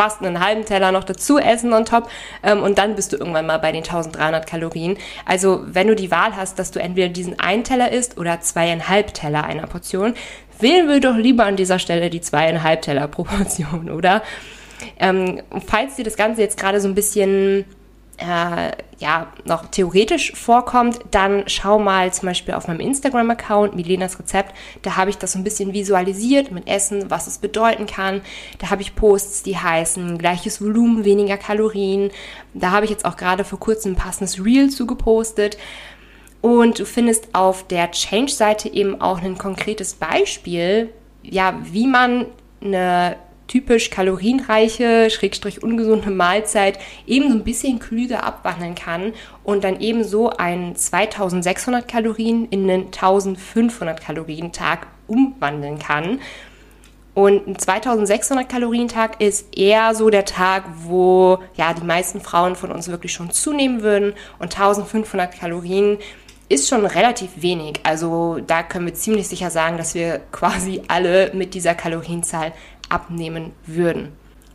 fast 0.01 0.23
einen 0.23 0.43
halben 0.43 0.65
Teller 0.65 0.91
noch 0.91 1.03
dazu 1.03 1.37
essen 1.37 1.71
on 1.73 1.85
top 1.85 2.09
ähm, 2.41 2.63
und 2.63 2.79
dann 2.79 2.95
bist 2.95 3.13
du 3.13 3.17
irgendwann 3.17 3.45
mal 3.45 3.59
bei 3.59 3.71
den 3.71 3.83
1300 3.83 4.47
Kalorien. 4.47 4.97
Also 5.27 5.61
wenn 5.67 5.85
du 5.85 5.95
die 5.95 6.09
Wahl 6.09 6.35
hast, 6.35 6.57
dass 6.57 6.71
du 6.71 6.79
entweder 6.79 7.07
diesen 7.07 7.39
einen 7.39 7.63
Teller 7.63 7.91
isst 7.91 8.17
oder 8.17 8.41
zweieinhalb 8.41 9.13
Teller 9.13 9.43
einer 9.43 9.67
Portion, 9.67 10.15
wählen 10.59 10.87
wir 10.87 11.01
doch 11.01 11.15
lieber 11.15 11.45
an 11.45 11.55
dieser 11.55 11.77
Stelle 11.77 12.09
die 12.09 12.19
zweieinhalb 12.19 12.81
Teller 12.81 13.07
Proportion, 13.07 13.91
oder? 13.95 14.23
Ähm, 14.97 15.43
falls 15.67 15.97
dir 15.97 16.03
das 16.03 16.17
Ganze 16.17 16.41
jetzt 16.41 16.57
gerade 16.57 16.81
so 16.81 16.87
ein 16.87 16.95
bisschen 16.95 17.65
äh, 18.21 18.71
ja 18.99 19.27
noch 19.45 19.65
theoretisch 19.67 20.33
vorkommt, 20.33 20.99
dann 21.09 21.43
schau 21.47 21.79
mal 21.79 22.13
zum 22.13 22.27
Beispiel 22.27 22.53
auf 22.53 22.67
meinem 22.67 22.79
Instagram-Account 22.79 23.75
Milenas 23.75 24.19
Rezept. 24.19 24.55
Da 24.83 24.95
habe 24.95 25.09
ich 25.09 25.17
das 25.17 25.33
so 25.33 25.39
ein 25.39 25.43
bisschen 25.43 25.73
visualisiert 25.73 26.51
mit 26.51 26.67
Essen, 26.67 27.09
was 27.09 27.27
es 27.27 27.39
bedeuten 27.39 27.87
kann. 27.87 28.21
Da 28.59 28.69
habe 28.69 28.83
ich 28.83 28.95
Posts, 28.95 29.43
die 29.43 29.57
heißen 29.57 30.17
gleiches 30.17 30.61
Volumen, 30.61 31.03
weniger 31.03 31.37
Kalorien. 31.37 32.11
Da 32.53 32.71
habe 32.71 32.85
ich 32.85 32.91
jetzt 32.91 33.05
auch 33.05 33.17
gerade 33.17 33.43
vor 33.43 33.59
kurzem 33.59 33.93
ein 33.93 33.97
passendes 33.97 34.43
Reel 34.43 34.69
zu 34.69 34.85
gepostet. 34.85 35.57
Und 36.41 36.79
du 36.79 36.85
findest 36.85 37.33
auf 37.33 37.67
der 37.67 37.91
Change-Seite 37.91 38.69
eben 38.69 39.01
auch 39.01 39.21
ein 39.21 39.37
konkretes 39.37 39.93
Beispiel, 39.93 40.89
ja, 41.23 41.59
wie 41.63 41.87
man 41.87 42.27
eine 42.63 43.15
typisch 43.51 43.89
kalorienreiche, 43.89 45.09
schrägstrich 45.09 45.61
ungesunde 45.61 46.09
Mahlzeit 46.09 46.79
eben 47.05 47.29
so 47.29 47.35
ein 47.35 47.43
bisschen 47.43 47.79
klüger 47.79 48.23
abwandeln 48.23 48.75
kann 48.75 49.11
und 49.43 49.65
dann 49.65 49.81
eben 49.81 50.05
so 50.05 50.29
einen 50.29 50.77
2600 50.77 51.85
Kalorien 51.85 52.47
in 52.47 52.69
einen 52.69 52.85
1500 52.85 53.99
Kalorien 53.99 54.53
Tag 54.53 54.87
umwandeln 55.07 55.79
kann. 55.79 56.21
Und 57.13 57.45
ein 57.45 57.59
2600 57.59 58.47
Kalorien 58.47 58.87
Tag 58.87 59.19
ist 59.19 59.53
eher 59.57 59.93
so 59.95 60.09
der 60.09 60.23
Tag, 60.23 60.63
wo 60.85 61.39
ja 61.55 61.73
die 61.73 61.83
meisten 61.83 62.21
Frauen 62.21 62.55
von 62.55 62.71
uns 62.71 62.87
wirklich 62.87 63.11
schon 63.11 63.31
zunehmen 63.31 63.81
würden 63.81 64.13
und 64.39 64.57
1500 64.57 65.37
Kalorien 65.37 65.97
ist 66.47 66.69
schon 66.69 66.85
relativ 66.85 67.29
wenig. 67.41 67.81
Also 67.83 68.39
da 68.47 68.63
können 68.63 68.85
wir 68.85 68.93
ziemlich 68.93 69.27
sicher 69.27 69.49
sagen, 69.49 69.77
dass 69.77 69.93
wir 69.93 70.21
quasi 70.31 70.81
alle 70.87 71.31
mit 71.33 71.53
dieser 71.53 71.75
Kalorienzahl 71.75 72.53
abnehmen 72.91 73.51
würden. 73.65 74.09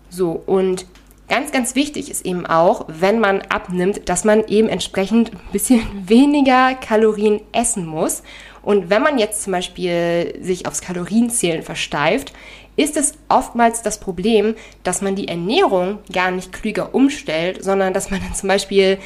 So, 0.08 0.30
und 0.46 0.86
ganz, 1.28 1.52
ganz 1.52 1.74
wichtig 1.74 2.10
ist 2.10 2.24
eben 2.24 2.46
auch, 2.46 2.86
wenn 2.88 3.18
man 3.18 3.42
abnimmt, 3.42 4.08
dass 4.08 4.24
man 4.24 4.46
eben 4.46 4.68
entsprechend 4.68 5.32
ein 5.32 5.40
bisschen 5.52 5.82
weniger 6.08 6.74
Kalorien 6.74 7.40
essen 7.52 7.86
muss. 7.86 8.22
Und 8.62 8.90
wenn 8.90 9.02
man 9.02 9.18
jetzt 9.18 9.42
zum 9.42 9.52
Beispiel 9.52 10.38
sich 10.40 10.66
aufs 10.66 10.80
Kalorienzählen 10.80 11.62
versteift, 11.62 12.32
ist 12.76 12.96
es 12.96 13.14
oftmals 13.28 13.82
das 13.82 14.00
Problem, 14.00 14.54
dass 14.82 15.00
man 15.00 15.16
die 15.16 15.28
Ernährung 15.28 15.98
gar 16.12 16.30
nicht 16.30 16.52
klüger 16.52 16.94
umstellt, 16.94 17.64
sondern 17.64 17.94
dass 17.94 18.10
man 18.10 18.20
dann 18.20 18.34
zum 18.34 18.48
Beispiel 18.48 18.98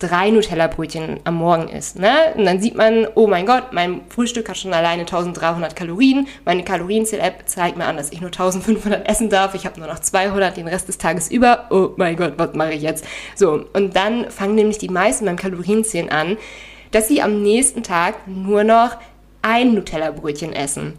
drei 0.00 0.30
Nutella-Brötchen 0.30 1.20
am 1.24 1.36
Morgen 1.36 1.68
isst. 1.68 1.98
Ne? 1.98 2.34
Und 2.36 2.44
dann 2.44 2.60
sieht 2.60 2.74
man, 2.74 3.06
oh 3.14 3.26
mein 3.28 3.46
Gott, 3.46 3.72
mein 3.72 4.00
Frühstück 4.08 4.48
hat 4.48 4.58
schon 4.58 4.72
alleine 4.72 5.02
1300 5.02 5.76
Kalorien. 5.76 6.26
Meine 6.44 6.64
Kalorienzähl-App 6.64 7.48
zeigt 7.48 7.76
mir 7.76 7.84
an, 7.84 7.96
dass 7.96 8.10
ich 8.10 8.20
nur 8.20 8.30
1500 8.30 9.08
essen 9.08 9.30
darf. 9.30 9.54
Ich 9.54 9.66
habe 9.66 9.78
nur 9.78 9.88
noch 9.88 10.00
200 10.00 10.56
den 10.56 10.66
Rest 10.66 10.88
des 10.88 10.98
Tages 10.98 11.30
über. 11.30 11.66
Oh 11.70 11.90
mein 11.96 12.16
Gott, 12.16 12.34
was 12.36 12.54
mache 12.54 12.72
ich 12.72 12.82
jetzt? 12.82 13.04
So, 13.36 13.64
und 13.72 13.94
dann 13.94 14.30
fangen 14.30 14.56
nämlich 14.56 14.78
die 14.78 14.88
meisten 14.88 15.26
beim 15.26 15.36
Kalorienzählen 15.36 16.10
an, 16.10 16.38
dass 16.90 17.06
sie 17.06 17.22
am 17.22 17.42
nächsten 17.42 17.82
Tag 17.82 18.26
nur 18.26 18.64
noch 18.64 18.96
ein 19.42 19.74
Nutella-Brötchen 19.74 20.52
essen 20.52 20.94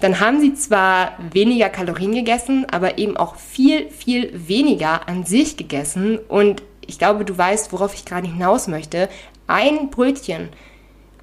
dann 0.00 0.20
haben 0.20 0.40
sie 0.40 0.54
zwar 0.54 1.12
weniger 1.32 1.68
Kalorien 1.68 2.12
gegessen, 2.12 2.66
aber 2.70 2.98
eben 2.98 3.16
auch 3.16 3.36
viel, 3.36 3.88
viel 3.90 4.30
weniger 4.34 5.08
an 5.08 5.24
sich 5.24 5.56
gegessen 5.56 6.18
und 6.28 6.62
ich 6.88 6.98
glaube, 6.98 7.24
du 7.24 7.36
weißt, 7.36 7.72
worauf 7.72 7.94
ich 7.94 8.04
gerade 8.04 8.26
hinaus 8.26 8.66
möchte. 8.68 9.08
Ein 9.46 9.90
Brötchen, 9.90 10.48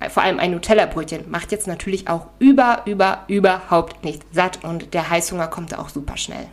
vor 0.10 0.24
allem 0.24 0.40
ein 0.40 0.52
Nutella-Brötchen, 0.52 1.30
macht 1.30 1.52
jetzt 1.52 1.68
natürlich 1.68 2.08
auch 2.08 2.28
über, 2.40 2.84
über, 2.86 3.24
überhaupt 3.28 4.04
nicht 4.04 4.22
satt 4.32 4.64
und 4.64 4.94
der 4.94 5.10
Heißhunger 5.10 5.48
kommt 5.48 5.78
auch 5.78 5.90
super 5.90 6.18
schnell. 6.18 6.48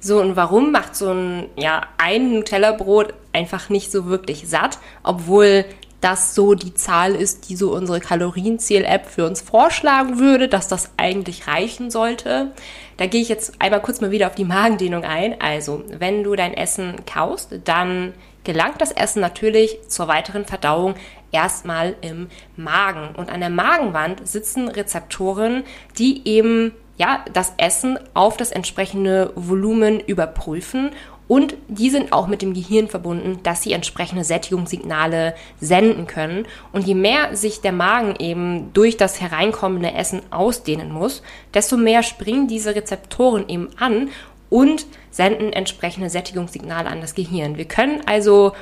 So, 0.00 0.20
und 0.20 0.36
warum 0.36 0.70
macht 0.70 0.94
so 0.94 1.10
ein, 1.10 1.46
ja, 1.56 1.82
ein 1.98 2.32
Nutella-Brot 2.32 3.14
einfach 3.32 3.68
nicht 3.68 3.90
so 3.90 4.06
wirklich 4.06 4.48
satt, 4.48 4.78
obwohl 5.02 5.64
das 6.00 6.34
so 6.34 6.54
die 6.54 6.74
Zahl 6.74 7.14
ist, 7.14 7.48
die 7.48 7.56
so 7.56 7.72
unsere 7.74 7.98
Kalorienzähl-App 8.00 9.06
für 9.06 9.26
uns 9.26 9.40
vorschlagen 9.40 10.20
würde, 10.20 10.46
dass 10.48 10.68
das 10.68 10.92
eigentlich 10.96 11.48
reichen 11.48 11.90
sollte. 11.90 12.52
Da 12.96 13.06
gehe 13.06 13.20
ich 13.20 13.28
jetzt 13.28 13.60
einmal 13.60 13.82
kurz 13.82 14.00
mal 14.00 14.12
wieder 14.12 14.28
auf 14.28 14.36
die 14.36 14.44
Magendehnung 14.44 15.02
ein. 15.04 15.40
Also, 15.40 15.82
wenn 15.98 16.22
du 16.22 16.36
dein 16.36 16.54
Essen 16.54 17.04
kaust, 17.04 17.50
dann 17.64 18.14
gelangt 18.48 18.80
das 18.80 18.92
Essen 18.92 19.20
natürlich 19.20 19.78
zur 19.88 20.08
weiteren 20.08 20.46
Verdauung 20.46 20.94
erstmal 21.32 21.96
im 22.00 22.28
Magen. 22.56 23.14
Und 23.14 23.28
an 23.28 23.40
der 23.40 23.50
Magenwand 23.50 24.26
sitzen 24.26 24.68
Rezeptoren, 24.68 25.64
die 25.98 26.26
eben 26.26 26.72
ja, 26.96 27.26
das 27.30 27.52
Essen 27.58 27.98
auf 28.14 28.38
das 28.38 28.50
entsprechende 28.50 29.32
Volumen 29.36 30.00
überprüfen 30.00 30.92
und 31.28 31.56
die 31.68 31.90
sind 31.90 32.14
auch 32.14 32.26
mit 32.26 32.40
dem 32.40 32.54
Gehirn 32.54 32.88
verbunden, 32.88 33.40
dass 33.42 33.62
sie 33.62 33.72
entsprechende 33.72 34.24
Sättigungssignale 34.24 35.34
senden 35.60 36.06
können. 36.06 36.46
Und 36.72 36.86
je 36.86 36.94
mehr 36.94 37.36
sich 37.36 37.60
der 37.60 37.72
Magen 37.72 38.14
eben 38.18 38.72
durch 38.72 38.96
das 38.96 39.20
hereinkommende 39.20 39.92
Essen 39.92 40.22
ausdehnen 40.30 40.90
muss, 40.90 41.22
desto 41.52 41.76
mehr 41.76 42.02
springen 42.02 42.48
diese 42.48 42.74
Rezeptoren 42.74 43.46
eben 43.46 43.68
an 43.78 44.08
und 44.48 44.86
senden 45.18 45.52
entsprechende 45.52 46.08
Sättigungssignale 46.10 46.88
an 46.88 47.00
das 47.00 47.16
Gehirn. 47.16 47.56
Wir 47.56 47.64
können 47.64 48.02
also 48.06 48.52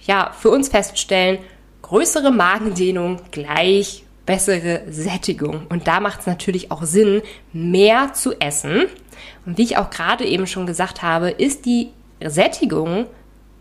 ja 0.00 0.32
für 0.32 0.48
uns 0.48 0.70
feststellen, 0.70 1.38
größere 1.82 2.30
Magendehnung 2.30 3.20
gleich 3.30 4.04
bessere 4.24 4.84
Sättigung. 4.88 5.66
Und 5.68 5.88
da 5.88 6.00
macht 6.00 6.20
es 6.20 6.26
natürlich 6.26 6.70
auch 6.70 6.84
Sinn, 6.84 7.20
mehr 7.52 8.14
zu 8.14 8.32
essen. 8.40 8.86
Und 9.44 9.58
wie 9.58 9.64
ich 9.64 9.76
auch 9.76 9.90
gerade 9.90 10.24
eben 10.24 10.46
schon 10.46 10.66
gesagt 10.66 11.02
habe, 11.02 11.28
ist 11.28 11.66
die 11.66 11.90
Sättigung 12.24 13.06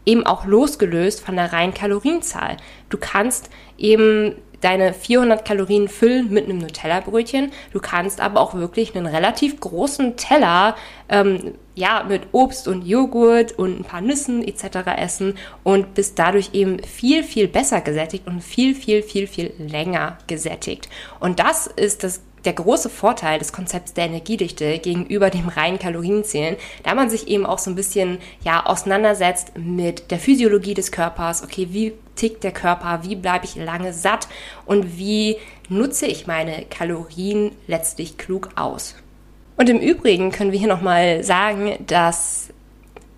eben 0.06 0.26
auch 0.26 0.46
losgelöst 0.46 1.20
von 1.20 1.36
der 1.36 1.52
reinen 1.52 1.74
Kalorienzahl. 1.74 2.56
Du 2.88 2.98
kannst 2.98 3.50
eben 3.78 4.36
deine 4.62 4.94
400 4.94 5.46
Kalorien 5.46 5.88
füllen 5.88 6.30
mit 6.30 6.46
einem 6.46 6.60
Nutella-Brötchen. 6.60 7.52
Du 7.72 7.80
kannst 7.80 8.22
aber 8.22 8.40
auch 8.42 8.54
wirklich 8.54 8.96
einen 8.96 9.06
relativ 9.06 9.60
großen 9.60 10.18
Teller 10.18 10.76
ähm, 11.10 11.54
ja, 11.76 12.04
mit 12.08 12.24
Obst 12.34 12.68
und 12.68 12.86
Joghurt 12.86 13.54
und 13.58 13.80
ein 13.80 13.84
paar 13.84 14.02
Nüssen 14.02 14.46
etc. 14.46 14.80
essen 14.98 15.38
und 15.64 15.94
bist 15.94 16.20
dadurch 16.20 16.50
eben 16.54 16.84
viel, 16.84 17.24
viel 17.24 17.48
besser 17.48 17.82
gesättigt 17.82 18.28
und 18.28 18.42
viel, 18.42 18.76
viel, 18.76 19.02
viel, 19.02 19.28
viel 19.28 19.54
länger 19.58 20.18
gesättigt. 20.28 20.90
Und 21.20 21.40
das 21.40 21.68
ist 21.68 22.04
das 22.04 22.22
der 22.46 22.54
große 22.54 22.90
Vorteil 22.90 23.40
des 23.40 23.52
Konzepts 23.52 23.94
der 23.94 24.06
Energiedichte 24.06 24.80
gegenüber 24.80 25.30
dem 25.30 25.50
reinen 25.50 25.80
Kalorienzählen, 25.80 26.56
da 26.84 26.96
man 26.96 27.10
sich 27.10 27.28
eben 27.28 27.46
auch 27.46 27.60
so 27.60 27.70
ein 27.70 27.76
bisschen 27.76 28.20
ja 28.44 28.66
auseinandersetzt 28.66 29.54
mit 29.58 30.12
der 30.12 30.20
Physiologie 30.20 30.74
des 30.74 30.92
Körpers. 30.92 31.44
Okay, 31.44 31.68
wie 31.72 31.94
tickt 32.20 32.44
der 32.44 32.52
Körper? 32.52 33.00
Wie 33.04 33.16
bleibe 33.16 33.46
ich 33.46 33.56
lange 33.56 33.94
satt? 33.94 34.28
Und 34.66 34.98
wie 34.98 35.38
nutze 35.70 36.06
ich 36.06 36.28
meine 36.28 36.66
Kalorien 36.70 37.52
letztlich 37.68 38.18
klug 38.18 38.50
aus? 38.56 38.96
Und 39.58 39.70
im 39.70 39.80
Übrigen 39.80 40.32
können 40.32 40.52
wir 40.52 40.60
hier 40.60 40.68
nochmal 40.68 41.24
sagen, 41.24 41.74
dass 41.86 42.50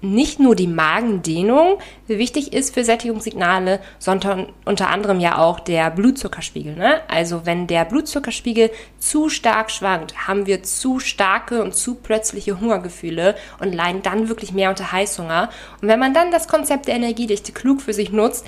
nicht 0.02 0.40
nur 0.40 0.56
die 0.56 0.68
Magendehnung 0.68 1.78
wichtig 2.08 2.54
ist 2.54 2.74
für 2.74 2.84
Sättigungssignale, 2.84 3.80
sondern 4.00 4.48
unter 4.66 4.90
anderem 4.90 5.20
ja 5.20 5.38
auch 5.38 5.60
der 5.60 5.92
Blutzuckerspiegel. 5.92 6.76
Ne? 6.76 7.02
Also 7.08 7.46
wenn 7.46 7.68
der 7.68 7.86
Blutzuckerspiegel 7.86 8.72
zu 8.98 9.30
stark 9.30 9.70
schwankt, 9.70 10.28
haben 10.28 10.48
wir 10.48 10.64
zu 10.64 11.00
starke 11.00 11.62
und 11.62 11.76
zu 11.76 11.96
plötzliche 11.96 12.60
Hungergefühle 12.60 13.36
und 13.60 13.74
leiden 13.74 14.02
dann 14.02 14.28
wirklich 14.28 14.52
mehr 14.52 14.70
unter 14.70 14.92
Heißhunger. 14.92 15.50
Und 15.82 15.88
wenn 15.88 16.00
man 16.00 16.14
dann 16.14 16.32
das 16.32 16.48
Konzept 16.48 16.88
der 16.88 16.96
Energiedichte 16.96 17.52
klug 17.52 17.82
für 17.82 17.94
sich 17.94 18.12
nutzt, 18.12 18.46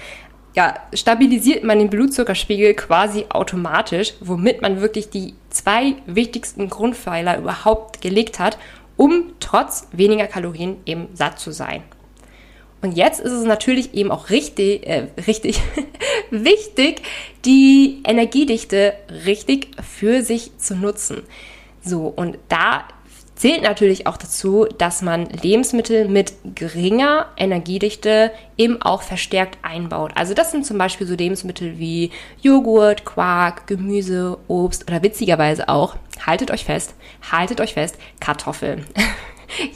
ja, 0.56 0.76
stabilisiert 0.94 1.64
man 1.64 1.80
den 1.80 1.90
Blutzuckerspiegel 1.90 2.76
quasi 2.76 3.26
automatisch, 3.30 4.14
womit 4.20 4.62
man 4.62 4.82
wirklich 4.82 5.10
die 5.10 5.34
zwei 5.50 5.96
wichtigsten 6.06 6.70
Grundpfeiler 6.70 7.38
überhaupt 7.38 8.02
gelegt 8.02 8.40
hat 8.40 8.58
um 8.98 9.34
trotz 9.40 9.88
weniger 9.92 10.28
Kalorien 10.28 10.78
eben 10.86 11.08
satt 11.14 11.40
zu 11.40 11.52
sein. 11.52 11.84
Und 12.82 12.94
jetzt 12.98 13.22
ist 13.22 13.32
es 13.32 13.46
natürlich 13.46 13.94
eben 13.94 14.12
auch 14.12 14.30
richtig, 14.30 14.86
äh, 14.86 15.08
richtig 15.26 15.62
wichtig, 16.32 17.02
die 17.46 18.02
Energiedichte 18.06 18.94
richtig 19.26 19.70
für 19.82 20.22
sich 20.22 20.58
zu 20.58 20.76
nutzen. 20.76 21.24
So, 21.82 22.08
und 22.08 22.38
da 22.50 22.86
zählt 23.36 23.64
natürlich 23.64 24.08
auch 24.08 24.18
dazu, 24.18 24.66
dass 24.78 25.02
man 25.02 25.26
Lebensmittel 25.28 26.08
mit 26.08 26.34
geringer 26.56 27.28
Energiedichte 27.38 28.32
eben 28.58 28.82
auch 28.82 29.02
verstärkt 29.02 29.58
einbaut. 29.64 30.12
Also 30.16 30.34
das 30.34 30.52
sind 30.52 30.66
zum 30.66 30.78
Beispiel 30.78 31.08
so 31.08 31.16
Lebensmittel 31.16 31.80
wie 31.80 32.12
Joghurt, 32.42 33.06
Quark, 33.06 33.68
Gemüse, 33.68 34.38
Obst 34.48 34.88
oder 34.88 35.02
witzigerweise 35.02 35.70
auch, 35.70 35.96
haltet 36.26 36.52
euch 36.52 36.66
fest, 36.66 36.94
haltet 37.32 37.62
euch 37.62 37.74
fest, 37.74 37.98
Kartoffeln. 38.20 38.86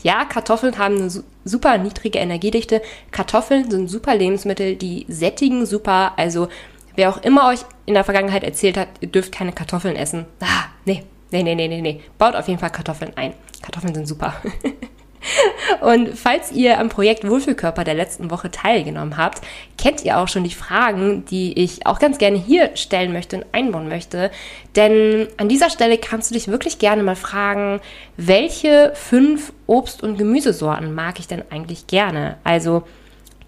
Ja, 0.01 0.25
Kartoffeln 0.25 0.79
haben 0.79 0.97
eine 0.97 1.23
super 1.43 1.77
niedrige 1.77 2.17
Energiedichte. 2.17 2.81
Kartoffeln 3.11 3.69
sind 3.69 3.89
super 3.89 4.15
Lebensmittel, 4.15 4.75
die 4.75 5.05
sättigen 5.07 5.67
super. 5.67 6.13
Also 6.17 6.47
wer 6.95 7.11
auch 7.11 7.17
immer 7.17 7.49
euch 7.49 7.59
in 7.85 7.93
der 7.93 8.03
Vergangenheit 8.03 8.43
erzählt 8.43 8.75
hat, 8.75 8.87
ihr 9.01 9.09
dürft 9.09 9.31
keine 9.31 9.51
Kartoffeln 9.51 9.95
essen. 9.95 10.25
Ah, 10.39 10.65
nee, 10.85 11.03
Nee, 11.31 11.43
nee, 11.43 11.55
nee, 11.55 11.67
nee, 11.67 11.81
nee. 11.81 12.01
Baut 12.17 12.35
auf 12.35 12.47
jeden 12.47 12.59
Fall 12.59 12.69
Kartoffeln 12.69 13.11
ein. 13.15 13.33
Kartoffeln 13.61 13.93
sind 13.93 14.07
super. 14.07 14.33
Und 15.81 16.17
falls 16.17 16.51
ihr 16.51 16.79
am 16.79 16.89
Projekt 16.89 17.27
Wohlfühlkörper 17.27 17.83
der 17.83 17.95
letzten 17.95 18.31
Woche 18.31 18.49
teilgenommen 18.51 19.17
habt, 19.17 19.41
kennt 19.77 20.03
ihr 20.03 20.17
auch 20.17 20.27
schon 20.27 20.43
die 20.43 20.51
Fragen, 20.51 21.25
die 21.25 21.57
ich 21.59 21.85
auch 21.85 21.99
ganz 21.99 22.17
gerne 22.17 22.37
hier 22.37 22.75
stellen 22.75 23.13
möchte 23.13 23.37
und 23.37 23.45
einbauen 23.51 23.89
möchte. 23.89 24.31
Denn 24.75 25.27
an 25.37 25.49
dieser 25.49 25.69
Stelle 25.69 25.97
kannst 25.97 26.29
du 26.29 26.33
dich 26.33 26.47
wirklich 26.47 26.79
gerne 26.79 27.03
mal 27.03 27.15
fragen, 27.15 27.81
welche 28.15 28.91
fünf 28.95 29.53
Obst- 29.65 30.01
und 30.03 30.17
Gemüsesorten 30.17 30.93
mag 30.93 31.19
ich 31.19 31.27
denn 31.27 31.43
eigentlich 31.49 31.87
gerne? 31.87 32.37
Also, 32.43 32.83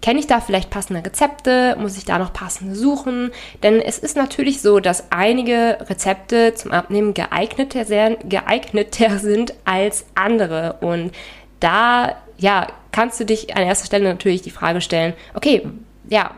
Kenne 0.02 0.20
ich 0.20 0.26
da 0.26 0.40
vielleicht 0.40 0.70
passende 0.70 1.04
Rezepte? 1.04 1.76
Muss 1.78 1.98
ich 1.98 2.04
da 2.04 2.18
noch 2.18 2.32
passende 2.32 2.74
suchen? 2.74 3.32
Denn 3.62 3.80
es 3.80 3.98
ist 3.98 4.16
natürlich 4.16 4.62
so, 4.62 4.80
dass 4.80 5.10
einige 5.10 5.78
Rezepte 5.88 6.54
zum 6.54 6.72
Abnehmen 6.72 7.12
geeigneter, 7.12 7.84
geeigneter 8.26 9.18
sind 9.18 9.54
als 9.64 10.06
andere. 10.14 10.78
Und 10.80 11.12
da, 11.60 12.16
ja, 12.38 12.66
kannst 12.92 13.20
du 13.20 13.24
dich 13.24 13.54
an 13.56 13.62
erster 13.62 13.86
Stelle 13.86 14.08
natürlich 14.08 14.42
die 14.42 14.50
Frage 14.50 14.80
stellen, 14.80 15.12
okay, 15.34 15.66
ja, 16.08 16.30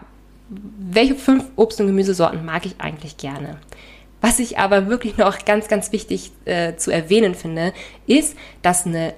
welche 0.49 1.15
fünf 1.15 1.45
Obst- 1.57 1.81
und 1.81 1.87
Gemüsesorten 1.87 2.45
mag 2.45 2.67
ich 2.67 2.75
eigentlich 2.79 3.17
gerne? 3.17 3.59
Was 4.21 4.39
ich 4.39 4.59
aber 4.59 4.89
wirklich 4.89 5.17
noch 5.17 5.45
ganz, 5.45 5.69
ganz 5.69 5.93
wichtig 5.93 6.31
äh, 6.45 6.77
zu 6.77 6.91
erwähnen 6.91 7.35
finde, 7.35 7.73
ist, 8.07 8.37
dass 8.63 8.87
eine 8.87 9.15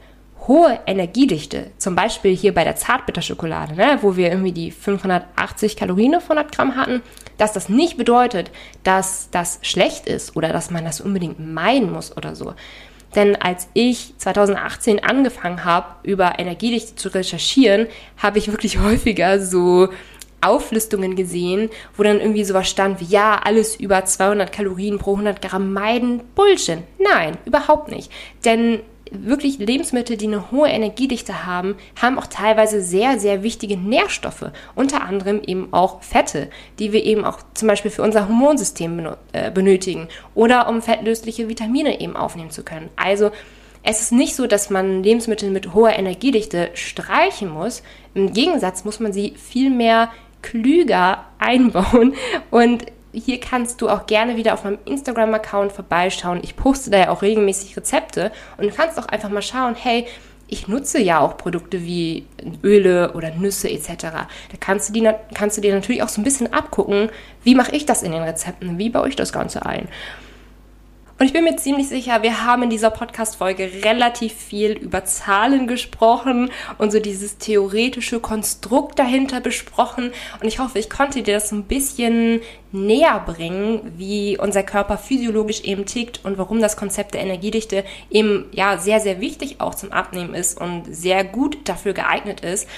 hohe 0.47 0.79
Energiedichte, 0.87 1.71
zum 1.79 1.95
Beispiel 1.95 2.37
hier 2.37 2.53
bei 2.53 2.65
der 2.65 2.77
Zartbitterschokolade, 2.77 3.75
ne, 3.75 3.99
wo 4.03 4.17
wir 4.17 4.29
irgendwie 4.29 4.53
die 4.53 4.71
580 4.71 5.77
Kalorien 5.77 6.15
auf 6.15 6.25
100 6.25 6.53
Gramm 6.53 6.77
hatten, 6.77 7.03
dass 7.39 7.53
das 7.53 7.69
nicht 7.69 7.97
bedeutet, 7.97 8.51
dass 8.83 9.31
das 9.31 9.59
schlecht 9.63 10.07
ist 10.07 10.37
oder 10.37 10.53
dass 10.53 10.71
man 10.71 10.85
das 10.85 11.01
unbedingt 11.01 11.41
meinen 11.41 11.91
muss 11.91 12.17
oder 12.17 12.35
so. 12.35 12.55
Denn 13.15 13.37
als 13.37 13.69
ich 13.75 14.15
2018 14.19 15.03
angefangen 15.03 15.65
habe, 15.65 15.87
über 16.03 16.39
Energiedichte 16.39 16.97
zu 16.97 17.09
recherchieren, 17.09 17.87
habe 18.19 18.39
ich 18.39 18.51
wirklich 18.51 18.79
häufiger 18.83 19.41
so 19.41 19.89
Auflistungen 20.41 21.17
gesehen, 21.17 21.71
wo 21.97 22.03
dann 22.03 22.21
irgendwie 22.21 22.45
sowas 22.45 22.69
stand 22.69 23.01
wie, 23.01 23.07
ja, 23.07 23.41
alles 23.43 23.77
über 23.77 24.05
200 24.05 24.53
Kalorien 24.53 24.99
pro 24.99 25.13
100 25.13 25.41
Gramm 25.41 25.73
meiden. 25.73 26.21
Bullshit. 26.35 26.81
Nein, 26.99 27.39
überhaupt 27.47 27.91
nicht. 27.91 28.13
Denn 28.45 28.81
wirklich 29.23 29.59
Lebensmittel, 29.59 30.17
die 30.17 30.27
eine 30.27 30.51
hohe 30.51 30.69
Energiedichte 30.69 31.47
haben, 31.47 31.77
haben 32.01 32.19
auch 32.19 32.27
teilweise 32.27 32.81
sehr, 32.81 33.19
sehr 33.19 33.43
wichtige 33.43 33.77
Nährstoffe. 33.77 34.51
Unter 34.75 35.03
anderem 35.03 35.43
eben 35.47 35.73
auch 35.73 36.03
Fette, 36.03 36.51
die 36.79 36.93
wir 36.93 37.05
eben 37.05 37.25
auch 37.25 37.39
zum 37.55 37.69
Beispiel 37.69 37.91
für 37.91 38.03
unser 38.03 38.29
Hormonsystem 38.29 39.15
äh, 39.33 39.51
benötigen 39.51 40.09
oder 40.35 40.69
um 40.69 40.83
fettlösliche 40.83 41.49
Vitamine 41.49 42.01
eben 42.01 42.17
aufnehmen 42.17 42.51
zu 42.51 42.63
können. 42.63 42.91
Also 42.97 43.31
es 43.83 44.01
ist 44.01 44.13
nicht 44.13 44.35
so, 44.35 44.47
dass 44.47 44.71
man 44.71 45.03
Lebensmittel 45.03 45.51
mit 45.51 45.75
hoher 45.75 45.93
Energiedichte 45.93 46.71
streichen 46.73 47.51
muss. 47.51 47.83
Im 48.15 48.33
Gegensatz 48.33 48.85
muss 48.85 48.99
man 48.99 49.13
sie 49.13 49.35
viel 49.37 49.71
mehr 49.71 50.11
klüger 50.41 51.27
einbauen 51.39 52.15
und 52.51 52.87
hier 53.15 53.41
kannst 53.41 53.81
du 53.81 53.89
auch 53.89 54.07
gerne 54.07 54.37
wieder 54.37 54.55
auf 54.55 54.65
meinem 54.65 54.79
Instagram-Account 54.85 55.73
vorbeischauen. 55.73 56.41
Ich 56.43 56.57
poste 56.57 56.91
da 56.91 56.99
ja 56.99 57.09
auch 57.11 57.23
regelmäßig 57.23 57.77
Rezepte 57.77 58.33
und 58.57 58.67
du 58.67 58.75
kannst 58.75 58.99
auch 58.99 59.07
einfach 59.07 59.31
mal 59.31 59.43
schauen, 59.43 59.75
hey, 59.75 60.07
ich 60.47 60.69
nutze 60.69 61.01
ja 61.01 61.21
auch 61.21 61.37
Produkte 61.37 61.85
wie 61.85 62.27
Öle 62.63 63.13
oder 63.15 63.31
Nüsse 63.31 63.71
etc. 63.71 64.03
Da 64.03 64.27
kannst 64.61 64.89
du, 64.89 64.93
die, 64.93 65.11
kannst 65.33 65.57
du 65.57 65.61
dir 65.63 65.75
natürlich 65.75 66.03
auch 66.03 66.09
so 66.09 66.21
ein 66.21 66.25
bisschen 66.25 66.53
abgucken, 66.53 67.09
wie 67.43 67.55
mache 67.55 67.75
ich 67.75 67.87
das 67.87 68.03
in 68.03 68.13
den 68.13 68.23
Rezepten, 68.23 68.79
wie 68.79 68.91
baue 68.91 69.09
ich 69.09 69.17
das 69.17 69.33
Ganze 69.33 69.65
ein. 69.65 69.89
Und 71.17 71.27
ich 71.27 71.33
bin 71.33 71.45
mir 71.45 71.57
ziemlich 71.57 71.89
sicher, 71.89 72.25
wir 72.25 72.45
haben 72.45 72.65
in 72.65 72.71
dieser 72.71 72.91
Podcast-Folge 72.91 73.71
relativ 73.85 74.33
viel 74.33 74.73
über 74.73 75.05
Zahlen 75.05 75.69
gesprochen 75.69 76.51
und 76.79 76.91
so 76.91 76.99
dieses 76.99 77.39
theoretische 77.39 78.19
Konstrukt 78.19 78.99
dahinter 78.99 79.41
besprochen. 79.41 80.13
Und 80.41 80.49
ich 80.49 80.59
hoffe, 80.59 80.81
ich 80.81 80.91
konnte 80.91 81.23
dir 81.23 81.35
das 81.35 81.51
so 81.51 81.57
ein 81.57 81.65
bisschen 81.65 82.41
näher 82.73 83.23
bringen, 83.25 83.93
wie 83.97 84.37
unser 84.39 84.65
Körper 84.65 84.99
physiologisch 84.99 85.61
eben 85.61 85.87
tickt 85.87 86.25
und 86.25 86.37
warum 86.37 86.61
das 86.61 86.77
Konzept 86.77 87.15
der 87.15 87.21
Energiedichte 87.21 87.85
eben 88.11 88.47
ja 88.51 88.79
sehr, 88.79 88.99
sehr 88.99 89.21
wichtig 89.21 89.61
auch 89.61 89.77
zum 89.77 89.93
Abnehmen 89.93 90.35
ist 90.35 90.61
und 90.61 90.83
sehr 90.93 91.23
gut 91.23 91.59
dafür 91.69 91.93
geeignet 91.93 92.41
ist. 92.41 92.69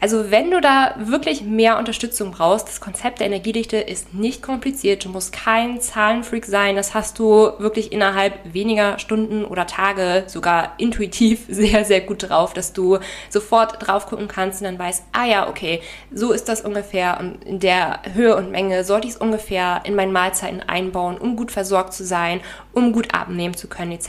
Also 0.00 0.30
wenn 0.30 0.50
du 0.50 0.60
da 0.60 0.94
wirklich 0.98 1.42
mehr 1.42 1.78
Unterstützung 1.78 2.32
brauchst, 2.32 2.68
das 2.68 2.80
Konzept 2.80 3.20
der 3.20 3.26
Energiedichte 3.26 3.78
ist 3.78 4.12
nicht 4.12 4.42
kompliziert. 4.42 5.04
Du 5.04 5.08
musst 5.08 5.32
kein 5.32 5.80
Zahlenfreak 5.80 6.44
sein. 6.44 6.76
Das 6.76 6.94
hast 6.94 7.18
du 7.18 7.52
wirklich 7.58 7.90
innerhalb 7.90 8.34
weniger 8.52 8.98
Stunden 8.98 9.44
oder 9.44 9.66
Tage 9.66 10.24
sogar 10.26 10.74
intuitiv 10.78 11.44
sehr, 11.48 11.84
sehr 11.84 12.00
gut 12.00 12.28
drauf, 12.28 12.52
dass 12.52 12.72
du 12.72 12.98
sofort 13.30 13.86
drauf 13.86 14.06
gucken 14.06 14.28
kannst 14.28 14.60
und 14.60 14.66
dann 14.66 14.78
weißt, 14.78 15.04
ah 15.12 15.24
ja, 15.24 15.48
okay, 15.48 15.80
so 16.12 16.32
ist 16.32 16.48
das 16.48 16.60
ungefähr 16.60 17.18
und 17.20 17.42
in 17.44 17.60
der 17.60 18.00
Höhe 18.12 18.36
und 18.36 18.50
Menge 18.50 18.84
sollte 18.84 19.06
ich 19.06 19.14
es 19.14 19.20
ungefähr 19.20 19.80
in 19.84 19.94
meinen 19.94 20.12
Mahlzeiten 20.12 20.60
einbauen, 20.60 21.16
um 21.16 21.36
gut 21.36 21.50
versorgt 21.50 21.94
zu 21.94 22.04
sein, 22.04 22.40
um 22.72 22.92
gut 22.92 23.14
abnehmen 23.14 23.54
zu 23.54 23.68
können 23.68 23.92
etc. 23.92 24.08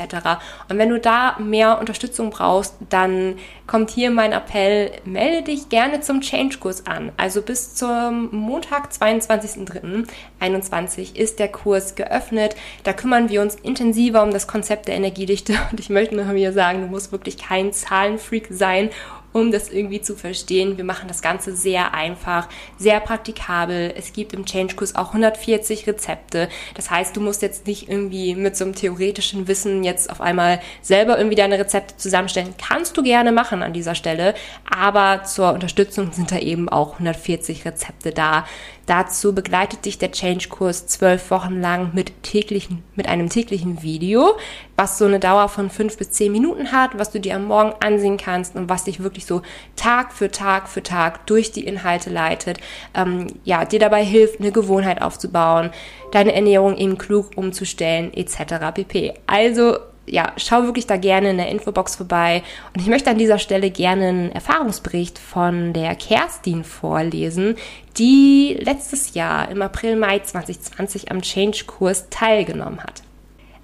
Und 0.67 0.77
wenn 0.77 0.89
du 0.89 0.99
da 0.99 1.37
mehr 1.39 1.79
Unterstützung 1.79 2.31
brauchst, 2.31 2.75
dann 2.89 3.37
kommt 3.67 3.91
hier 3.91 4.11
mein 4.11 4.31
Appell, 4.33 4.91
melde 5.05 5.43
dich 5.43 5.69
gerne 5.69 5.74
zum 6.01 6.21
Change-Kurs 6.21 6.85
an. 6.85 7.11
Also 7.17 7.41
bis 7.41 7.73
zum 7.75 8.29
Montag, 8.31 8.91
22.03.21 8.91 11.15
ist 11.15 11.39
der 11.39 11.49
Kurs 11.49 11.95
geöffnet. 11.95 12.55
Da 12.83 12.93
kümmern 12.93 13.29
wir 13.29 13.41
uns 13.41 13.55
intensiver 13.55 14.21
um 14.23 14.31
das 14.31 14.47
Konzept 14.47 14.87
der 14.87 14.95
Energiedichte. 14.95 15.53
Und 15.71 15.79
ich 15.79 15.89
möchte 15.89 16.15
nur 16.15 16.31
hier 16.31 16.53
sagen, 16.53 16.81
du 16.81 16.87
musst 16.87 17.11
wirklich 17.11 17.37
kein 17.37 17.73
Zahlenfreak 17.73 18.47
sein, 18.49 18.89
um 19.35 19.51
das 19.51 19.69
irgendwie 19.69 20.01
zu 20.01 20.15
verstehen. 20.15 20.77
Wir 20.77 20.85
machen 20.85 21.09
das 21.09 21.21
Ganze 21.21 21.53
sehr 21.53 21.93
einfach, 21.93 22.47
sehr 22.77 23.01
praktikabel. 23.01 23.93
Es 23.97 24.13
gibt 24.13 24.31
im 24.31 24.45
Change-Kurs 24.45 24.95
auch 24.95 25.09
140 25.09 25.87
Rezepte. 25.87 26.47
Das 26.73 26.89
heißt, 26.89 27.17
du 27.17 27.19
musst 27.19 27.41
jetzt 27.41 27.67
nicht 27.67 27.89
irgendwie 27.89 28.33
mit 28.33 28.55
so 28.55 28.63
einem 28.63 28.75
theoretischen 28.75 29.49
Wissen 29.49 29.83
jetzt 29.83 30.09
auf 30.09 30.21
einmal 30.21 30.61
selber 30.81 31.17
irgendwie 31.17 31.35
deine 31.35 31.59
Rezepte 31.59 31.97
zusammenstellen. 31.97 32.53
Kannst 32.57 32.95
du 32.95 33.03
gerne 33.03 33.33
machen 33.33 33.61
an 33.61 33.73
dieser 33.73 33.93
Stelle, 33.93 34.35
aber 34.73 35.25
zur 35.25 35.51
Unterstützung 35.51 36.13
sind 36.13 36.31
da 36.31 36.39
eben 36.39 36.69
auch 36.69 36.93
140 36.93 37.65
Rezepte 37.65 38.11
da. 38.11 38.45
Dazu 38.85 39.33
begleitet 39.33 39.85
dich 39.85 39.97
der 39.97 40.11
Change-Kurs 40.11 40.85
zwölf 40.87 41.31
Wochen 41.31 41.59
lang 41.59 41.91
mit 41.93 42.23
täglichen, 42.23 42.83
mit 42.95 43.07
einem 43.07 43.29
täglichen 43.29 43.81
Video, 43.81 44.35
was 44.75 44.97
so 44.97 45.05
eine 45.05 45.19
Dauer 45.19 45.49
von 45.49 45.69
fünf 45.69 45.97
bis 45.97 46.11
zehn 46.11 46.31
Minuten 46.31 46.71
hat, 46.71 46.97
was 46.97 47.11
du 47.11 47.19
dir 47.19 47.35
am 47.35 47.47
Morgen 47.47 47.73
ansehen 47.79 48.17
kannst 48.17 48.55
und 48.55 48.69
was 48.69 48.83
dich 48.83 49.01
wirklich 49.01 49.25
so 49.25 49.41
Tag 49.75 50.13
für 50.13 50.29
Tag 50.29 50.69
für 50.69 50.83
Tag 50.83 51.25
durch 51.25 51.51
die 51.51 51.65
Inhalte 51.65 52.09
leitet, 52.11 52.59
ähm, 52.93 53.27
ja, 53.43 53.65
dir 53.65 53.79
dabei 53.79 54.03
hilft, 54.03 54.39
eine 54.39 54.51
Gewohnheit 54.51 55.01
aufzubauen, 55.01 55.71
deine 56.11 56.35
Ernährung 56.35 56.77
eben 56.77 56.97
klug 56.97 57.31
umzustellen, 57.35 58.13
etc. 58.13 58.71
pp. 58.73 59.13
Also 59.25 59.77
ja, 60.07 60.33
schau 60.37 60.63
wirklich 60.63 60.87
da 60.87 60.97
gerne 60.97 61.31
in 61.31 61.37
der 61.37 61.49
Infobox 61.49 61.95
vorbei. 61.95 62.43
Und 62.73 62.81
ich 62.81 62.87
möchte 62.87 63.09
an 63.09 63.17
dieser 63.17 63.39
Stelle 63.39 63.71
gerne 63.71 64.07
einen 64.07 64.31
Erfahrungsbericht 64.31 65.17
von 65.17 65.73
der 65.73 65.95
Kerstin 65.95 66.63
vorlesen, 66.63 67.55
die 67.97 68.57
letztes 68.59 69.13
Jahr 69.13 69.49
im 69.49 69.61
April, 69.61 69.95
Mai 69.95 70.19
2020 70.19 71.11
am 71.11 71.21
Change-Kurs 71.21 72.09
teilgenommen 72.09 72.81
hat. 72.81 73.01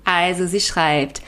Also 0.03 0.47
sie 0.47 0.61
schreibt, 0.61 1.21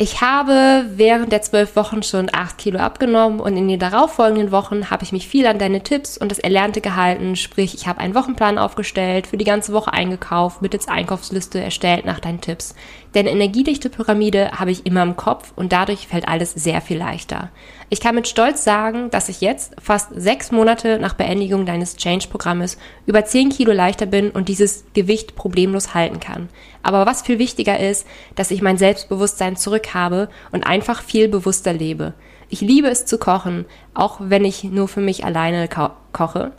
ich 0.00 0.20
habe 0.20 0.86
während 0.94 1.32
der 1.32 1.42
zwölf 1.42 1.74
Wochen 1.74 2.04
schon 2.04 2.30
acht 2.32 2.56
Kilo 2.56 2.78
abgenommen 2.78 3.40
und 3.40 3.56
in 3.56 3.66
den 3.66 3.80
darauffolgenden 3.80 4.52
Wochen 4.52 4.90
habe 4.90 5.02
ich 5.02 5.10
mich 5.10 5.26
viel 5.26 5.44
an 5.44 5.58
deine 5.58 5.82
Tipps 5.82 6.16
und 6.16 6.30
das 6.30 6.38
Erlernte 6.38 6.80
gehalten. 6.80 7.34
Sprich, 7.34 7.74
ich 7.74 7.88
habe 7.88 7.98
einen 7.98 8.14
Wochenplan 8.14 8.58
aufgestellt, 8.58 9.26
für 9.26 9.36
die 9.36 9.44
ganze 9.44 9.72
Woche 9.72 9.92
eingekauft, 9.92 10.62
mittels 10.62 10.86
Einkaufsliste 10.86 11.60
erstellt 11.60 12.06
nach 12.06 12.20
deinen 12.20 12.40
Tipps. 12.40 12.76
Denn 13.16 13.26
energiedichte 13.26 13.90
Pyramide 13.90 14.52
habe 14.52 14.70
ich 14.70 14.86
immer 14.86 15.02
im 15.02 15.16
Kopf 15.16 15.52
und 15.56 15.72
dadurch 15.72 16.06
fällt 16.06 16.28
alles 16.28 16.52
sehr 16.52 16.80
viel 16.80 16.98
leichter. 16.98 17.50
Ich 17.90 18.00
kann 18.00 18.14
mit 18.14 18.28
Stolz 18.28 18.62
sagen, 18.62 19.10
dass 19.10 19.28
ich 19.28 19.40
jetzt, 19.40 19.74
fast 19.82 20.10
sechs 20.14 20.52
Monate 20.52 21.00
nach 21.00 21.14
Beendigung 21.14 21.66
deines 21.66 21.96
Change-Programmes, 21.96 22.78
über 23.06 23.24
zehn 23.24 23.48
Kilo 23.48 23.72
leichter 23.72 24.06
bin 24.06 24.30
und 24.30 24.48
dieses 24.48 24.84
Gewicht 24.94 25.34
problemlos 25.34 25.94
halten 25.94 26.20
kann. 26.20 26.50
Aber 26.88 27.04
was 27.04 27.20
viel 27.20 27.38
wichtiger 27.38 27.78
ist, 27.78 28.06
dass 28.34 28.50
ich 28.50 28.62
mein 28.62 28.78
Selbstbewusstsein 28.78 29.56
zurück 29.56 29.92
habe 29.92 30.30
und 30.52 30.66
einfach 30.66 31.02
viel 31.02 31.28
bewusster 31.28 31.74
lebe. 31.74 32.14
Ich 32.48 32.62
liebe 32.62 32.88
es 32.88 33.04
zu 33.04 33.18
kochen, 33.18 33.66
auch 33.92 34.20
wenn 34.20 34.46
ich 34.46 34.64
nur 34.64 34.88
für 34.88 35.02
mich 35.02 35.22
alleine 35.22 35.68
ko 35.68 35.90
koche. 36.14 36.52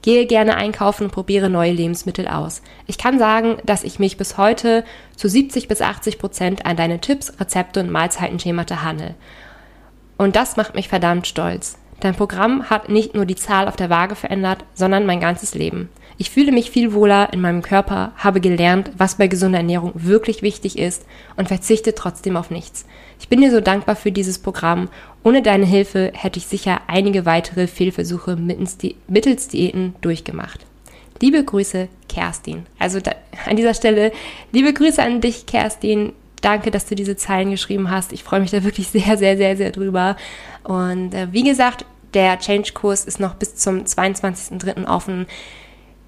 Gehe 0.00 0.26
gerne 0.26 0.54
einkaufen 0.54 1.06
und 1.06 1.10
probiere 1.10 1.50
neue 1.50 1.72
Lebensmittel 1.72 2.28
aus. 2.28 2.62
Ich 2.86 2.96
kann 2.96 3.18
sagen, 3.18 3.56
dass 3.64 3.82
ich 3.82 3.98
mich 3.98 4.16
bis 4.16 4.38
heute 4.38 4.84
zu 5.16 5.28
70 5.28 5.66
bis 5.66 5.82
80 5.82 6.20
Prozent 6.20 6.64
an 6.64 6.76
deine 6.76 7.00
Tipps, 7.00 7.32
Rezepte 7.40 7.80
und 7.80 7.90
Mahlzeitenschemata 7.90 8.84
handle. 8.84 9.16
Und 10.16 10.36
das 10.36 10.56
macht 10.56 10.76
mich 10.76 10.86
verdammt 10.86 11.26
stolz. 11.26 11.76
Dein 11.98 12.14
Programm 12.14 12.70
hat 12.70 12.88
nicht 12.88 13.16
nur 13.16 13.26
die 13.26 13.34
Zahl 13.34 13.66
auf 13.66 13.74
der 13.74 13.90
Waage 13.90 14.14
verändert, 14.14 14.64
sondern 14.74 15.06
mein 15.06 15.18
ganzes 15.18 15.56
Leben. 15.56 15.88
Ich 16.22 16.30
fühle 16.30 16.52
mich 16.52 16.70
viel 16.70 16.92
wohler 16.92 17.32
in 17.32 17.40
meinem 17.40 17.62
Körper, 17.62 18.12
habe 18.16 18.40
gelernt, 18.40 18.92
was 18.96 19.16
bei 19.16 19.26
gesunder 19.26 19.58
Ernährung 19.58 19.90
wirklich 19.96 20.40
wichtig 20.40 20.78
ist 20.78 21.04
und 21.34 21.48
verzichte 21.48 21.96
trotzdem 21.96 22.36
auf 22.36 22.48
nichts. 22.48 22.86
Ich 23.18 23.28
bin 23.28 23.40
dir 23.40 23.50
so 23.50 23.60
dankbar 23.60 23.96
für 23.96 24.12
dieses 24.12 24.38
Programm. 24.38 24.88
Ohne 25.24 25.42
deine 25.42 25.66
Hilfe 25.66 26.12
hätte 26.14 26.38
ich 26.38 26.46
sicher 26.46 26.82
einige 26.86 27.26
weitere 27.26 27.66
Fehlversuche 27.66 28.36
mittels 28.36 29.48
Diäten 29.48 29.96
durchgemacht. 30.00 30.64
Liebe 31.20 31.42
Grüße, 31.42 31.88
Kerstin. 32.08 32.66
Also 32.78 33.00
da, 33.00 33.16
an 33.46 33.56
dieser 33.56 33.74
Stelle, 33.74 34.12
liebe 34.52 34.72
Grüße 34.72 35.02
an 35.02 35.20
dich, 35.20 35.46
Kerstin. 35.46 36.12
Danke, 36.40 36.70
dass 36.70 36.86
du 36.86 36.94
diese 36.94 37.16
Zeilen 37.16 37.50
geschrieben 37.50 37.90
hast. 37.90 38.12
Ich 38.12 38.22
freue 38.22 38.38
mich 38.38 38.52
da 38.52 38.62
wirklich 38.62 38.86
sehr, 38.86 39.18
sehr, 39.18 39.36
sehr, 39.36 39.56
sehr 39.56 39.72
drüber. 39.72 40.16
Und 40.62 41.14
äh, 41.14 41.32
wie 41.32 41.42
gesagt, 41.42 41.84
der 42.14 42.38
Change-Kurs 42.38 43.06
ist 43.06 43.18
noch 43.18 43.34
bis 43.34 43.56
zum 43.56 43.84
22.03. 43.84 44.86
offen. 44.86 45.26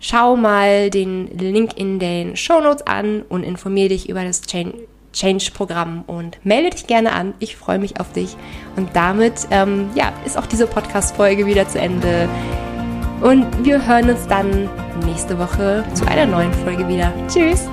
Schau 0.06 0.36
mal 0.36 0.90
den 0.90 1.28
Link 1.38 1.78
in 1.78 1.98
den 1.98 2.36
Show 2.36 2.60
Notes 2.60 2.86
an 2.86 3.22
und 3.30 3.42
informiere 3.42 3.88
dich 3.88 4.06
über 4.10 4.22
das 4.22 4.42
Change-Programm 4.42 6.04
und 6.06 6.44
melde 6.44 6.68
dich 6.68 6.86
gerne 6.86 7.12
an. 7.12 7.32
Ich 7.38 7.56
freue 7.56 7.78
mich 7.78 7.98
auf 7.98 8.12
dich. 8.12 8.36
Und 8.76 8.90
damit 8.92 9.48
ähm, 9.50 9.88
ja, 9.94 10.12
ist 10.26 10.36
auch 10.36 10.44
diese 10.44 10.66
Podcast-Folge 10.66 11.46
wieder 11.46 11.66
zu 11.66 11.80
Ende. 11.80 12.28
Und 13.22 13.46
wir 13.64 13.86
hören 13.86 14.10
uns 14.10 14.26
dann 14.26 14.68
nächste 15.06 15.38
Woche 15.38 15.82
zu 15.94 16.06
einer 16.06 16.26
neuen 16.26 16.52
Folge 16.52 16.86
wieder. 16.86 17.10
Tschüss! 17.26 17.66